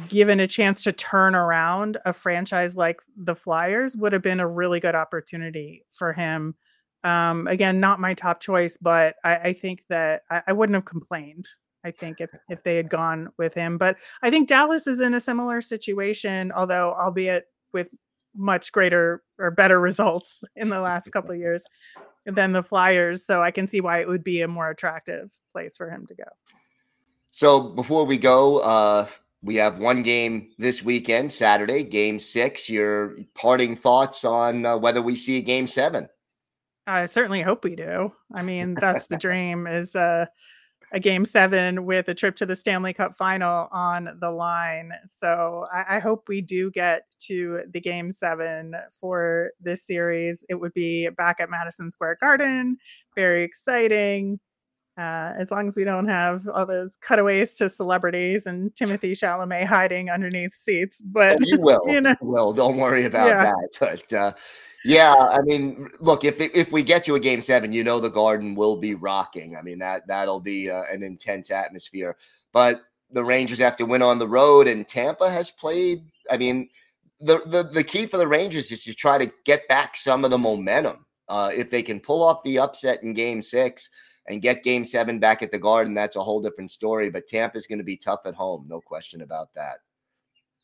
given 0.09 0.39
a 0.39 0.47
chance 0.47 0.85
to 0.85 0.93
turn 0.93 1.35
around 1.35 1.97
a 2.05 2.13
franchise 2.13 2.77
like 2.77 3.01
the 3.17 3.35
Flyers 3.35 3.97
would 3.97 4.13
have 4.13 4.23
been 4.23 4.41
a 4.41 4.47
really 4.47 4.81
good 4.81 4.95
opportunity 4.95 5.85
for 5.91 6.13
him 6.13 6.55
um, 7.05 7.47
again, 7.47 7.81
not 7.81 8.01
my 8.01 8.15
top 8.15 8.41
choice, 8.41 8.77
but 8.81 9.17
I, 9.25 9.37
I 9.37 9.53
think 9.53 9.85
that 9.89 10.23
I, 10.31 10.43
I, 10.49 10.53
wouldn't 10.53 10.75
have 10.75 10.85
complained. 10.85 11.49
I 11.85 11.91
think 11.91 12.21
if 12.21 12.31
if 12.49 12.63
they 12.63 12.77
had 12.77 12.89
gone 12.89 13.31
with 13.39 13.55
him, 13.55 13.77
but 13.77 13.97
I 14.23 14.31
think 14.31 14.49
Dallas 14.49 14.87
is 14.87 15.01
in 15.01 15.15
a 15.15 15.21
similar 15.21 15.61
situation, 15.61 16.53
although 16.53 16.95
albeit 16.95 17.47
with 17.73 17.89
much 18.37 18.73
greater 18.73 19.23
or 19.39 19.51
better 19.51 19.81
results 19.81 20.45
in 20.57 20.69
the 20.69 20.81
last 20.81 21.09
couple 21.13 21.33
of 21.33 21.39
years 21.39 21.65
than 22.25 22.53
the 22.53 22.63
Flyers. 22.63 23.27
So 23.27 23.43
I 23.43 23.51
can 23.51 23.67
see 23.67 23.81
why 23.81 24.01
it 24.01 24.09
would 24.09 24.25
be 24.25 24.43
a 24.43 24.49
more 24.49 24.71
attractive 24.71 25.33
place 25.53 25.77
for 25.77 25.91
him 25.91 26.07
to 26.07 26.15
go. 26.15 26.25
So 27.33 27.71
before 27.71 28.05
we 28.05 28.19
go, 28.19 28.59
uh, 28.59 29.09
we 29.43 29.57
have 29.57 29.79
one 29.79 30.03
game 30.03 30.51
this 30.59 30.85
weekend, 30.85 31.33
Saturday, 31.33 31.83
game 31.83 32.21
six. 32.21 32.69
Your 32.69 33.17
parting 33.35 33.75
thoughts 33.75 34.25
on 34.25 34.65
uh, 34.65 34.77
whether 34.77 35.03
we 35.03 35.17
see 35.17 35.41
game 35.41 35.67
seven? 35.67 36.09
I 36.87 37.07
certainly 37.07 37.43
hope 37.43 37.65
we 37.65 37.77
do. 37.77 38.13
I 38.35 38.43
mean, 38.43 38.75
that's 38.75 39.07
the 39.07 39.17
dream 39.19 39.67
is 39.67 39.95
uh, 39.95 40.27
a 40.93 41.01
game 41.01 41.25
seven 41.25 41.85
with 41.85 42.09
a 42.09 42.15
trip 42.15 42.37
to 42.37 42.47
the 42.47 42.57
Stanley 42.57 42.93
Cup 42.93 43.17
final 43.17 43.69
on 43.73 44.17
the 44.21 44.31
line. 44.31 44.93
So 45.07 45.67
I, 45.73 45.97
I, 45.97 45.99
hope 46.01 46.29
we 46.29 46.43
do 46.43 46.71
get 46.71 47.05
to 47.21 47.63
the 47.73 47.81
game 47.81 48.13
seven 48.13 48.75
for 49.01 49.53
this 49.61 49.87
series. 49.87 50.45
It 50.49 50.57
would 50.57 50.75
be 50.75 51.09
back 51.09 51.41
at 51.41 51.51
Madison 51.51 51.91
Square 51.91 52.19
Garden. 52.21 52.77
Very 53.15 53.43
exciting. 53.43 54.39
Uh, 54.99 55.33
as 55.39 55.51
long 55.51 55.67
as 55.67 55.75
we 55.75 55.85
don't 55.85 56.09
have 56.09 56.47
all 56.49 56.67
those 56.67 56.99
cutaways 57.01 57.55
to 57.55 57.71
celebrities 57.71 58.45
and 58.45 58.77
Timothy 58.77 59.15
Chalamet 59.15 59.65
hiding 59.65 60.11
underneath 60.11 60.55
seats, 60.55 61.01
but 61.01 61.39
oh, 61.41 61.45
you 61.47 61.59
will, 61.59 61.81
you 61.87 62.03
know, 62.03 62.15
will. 62.21 62.53
Don't 62.53 62.77
worry 62.77 63.07
about 63.07 63.29
yeah. 63.29 63.45
that. 63.45 63.69
But 63.81 64.13
uh, 64.13 64.33
yeah, 64.85 65.15
I 65.15 65.41
mean, 65.43 65.89
look, 66.01 66.25
if 66.25 66.41
if 66.41 66.73
we 66.73 66.83
get 66.83 67.05
to 67.05 67.15
a 67.15 67.21
game 67.21 67.43
seven, 67.43 67.73
you 67.73 67.85
know 67.85 68.01
the 68.01 68.11
Garden 68.11 68.55
will 68.55 68.77
be 68.77 68.95
rocking. 68.95 69.57
I 69.57 69.63
mean 69.63 69.79
that 69.79 70.07
that'll 70.09 70.41
be 70.41 70.71
uh, 70.71 70.85
an 70.93 71.03
intense 71.03 71.51
atmosphere. 71.51 72.17
But 72.53 72.83
the 73.11 73.23
Rangers 73.23 73.61
have 73.61 73.77
to 73.77 73.87
win 73.87 74.03
on 74.03 74.19
the 74.19 74.29
road, 74.29 74.67
and 74.67 74.87
Tampa 74.87 75.31
has 75.31 75.51
played. 75.51 76.05
I 76.31 76.37
mean, 76.37 76.69
the 77.21 77.43
the 77.47 77.63
the 77.63 77.85
key 77.85 78.07
for 78.07 78.17
the 78.17 78.27
Rangers 78.27 78.73
is 78.73 78.83
to 78.85 78.95
try 78.95 79.19
to 79.19 79.33
get 79.45 79.69
back 79.69 79.97
some 79.97 80.25
of 80.25 80.31
the 80.31 80.39
momentum. 80.39 81.07
Uh, 81.29 81.51
if 81.55 81.71
they 81.71 81.83
can 81.83 82.01
pull 82.01 82.23
off 82.23 82.43
the 82.43 82.59
upset 82.59 83.03
in 83.03 83.15
Game 83.15 83.41
Six 83.41 83.89
and 84.27 84.43
get 84.43 84.65
Game 84.65 84.85
Seven 84.85 85.21
back 85.21 85.43
at 85.43 85.53
the 85.53 85.59
Garden, 85.59 85.95
that's 85.95 86.17
a 86.17 86.23
whole 86.23 86.43
different 86.43 86.71
story. 86.71 87.09
But 87.09 87.29
Tampa's 87.29 87.67
going 87.67 87.79
to 87.79 87.85
be 87.85 87.97
tough 87.97 88.21
at 88.27 88.35
home, 88.35 88.67
no 88.69 88.81
question 88.81 89.23
about 89.23 89.55
that. 89.55 89.77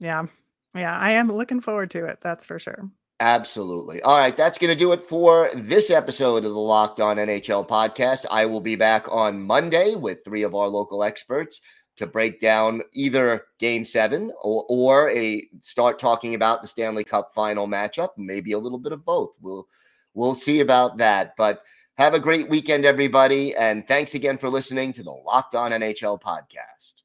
Yeah, 0.00 0.26
yeah, 0.74 0.98
I 0.98 1.12
am 1.12 1.30
looking 1.30 1.60
forward 1.60 1.90
to 1.92 2.06
it. 2.06 2.18
That's 2.20 2.44
for 2.44 2.58
sure. 2.58 2.90
Absolutely. 3.20 4.00
All 4.02 4.16
right, 4.16 4.36
that's 4.36 4.58
going 4.58 4.72
to 4.72 4.78
do 4.78 4.92
it 4.92 5.08
for 5.08 5.50
this 5.54 5.90
episode 5.90 6.44
of 6.44 6.52
the 6.52 6.58
Locked 6.58 7.00
On 7.00 7.16
NHL 7.16 7.66
podcast. 7.66 8.24
I 8.30 8.46
will 8.46 8.60
be 8.60 8.76
back 8.76 9.06
on 9.10 9.42
Monday 9.42 9.96
with 9.96 10.24
three 10.24 10.44
of 10.44 10.54
our 10.54 10.68
local 10.68 11.02
experts 11.02 11.60
to 11.96 12.06
break 12.06 12.38
down 12.38 12.80
either 12.92 13.46
game 13.58 13.84
seven 13.84 14.30
or, 14.40 14.64
or 14.68 15.10
a 15.10 15.44
start 15.62 15.98
talking 15.98 16.36
about 16.36 16.62
the 16.62 16.68
Stanley 16.68 17.02
Cup 17.02 17.32
final 17.34 17.66
matchup, 17.66 18.10
maybe 18.16 18.52
a 18.52 18.58
little 18.58 18.78
bit 18.78 18.92
of 18.92 19.04
both. 19.04 19.30
We'll 19.40 19.66
we'll 20.14 20.36
see 20.36 20.60
about 20.60 20.98
that. 20.98 21.34
But 21.36 21.62
have 21.96 22.14
a 22.14 22.20
great 22.20 22.48
weekend, 22.48 22.84
everybody, 22.84 23.52
and 23.56 23.86
thanks 23.88 24.14
again 24.14 24.38
for 24.38 24.48
listening 24.48 24.92
to 24.92 25.02
the 25.02 25.10
Locked 25.10 25.56
On 25.56 25.72
NHL 25.72 26.22
podcast. 26.22 26.97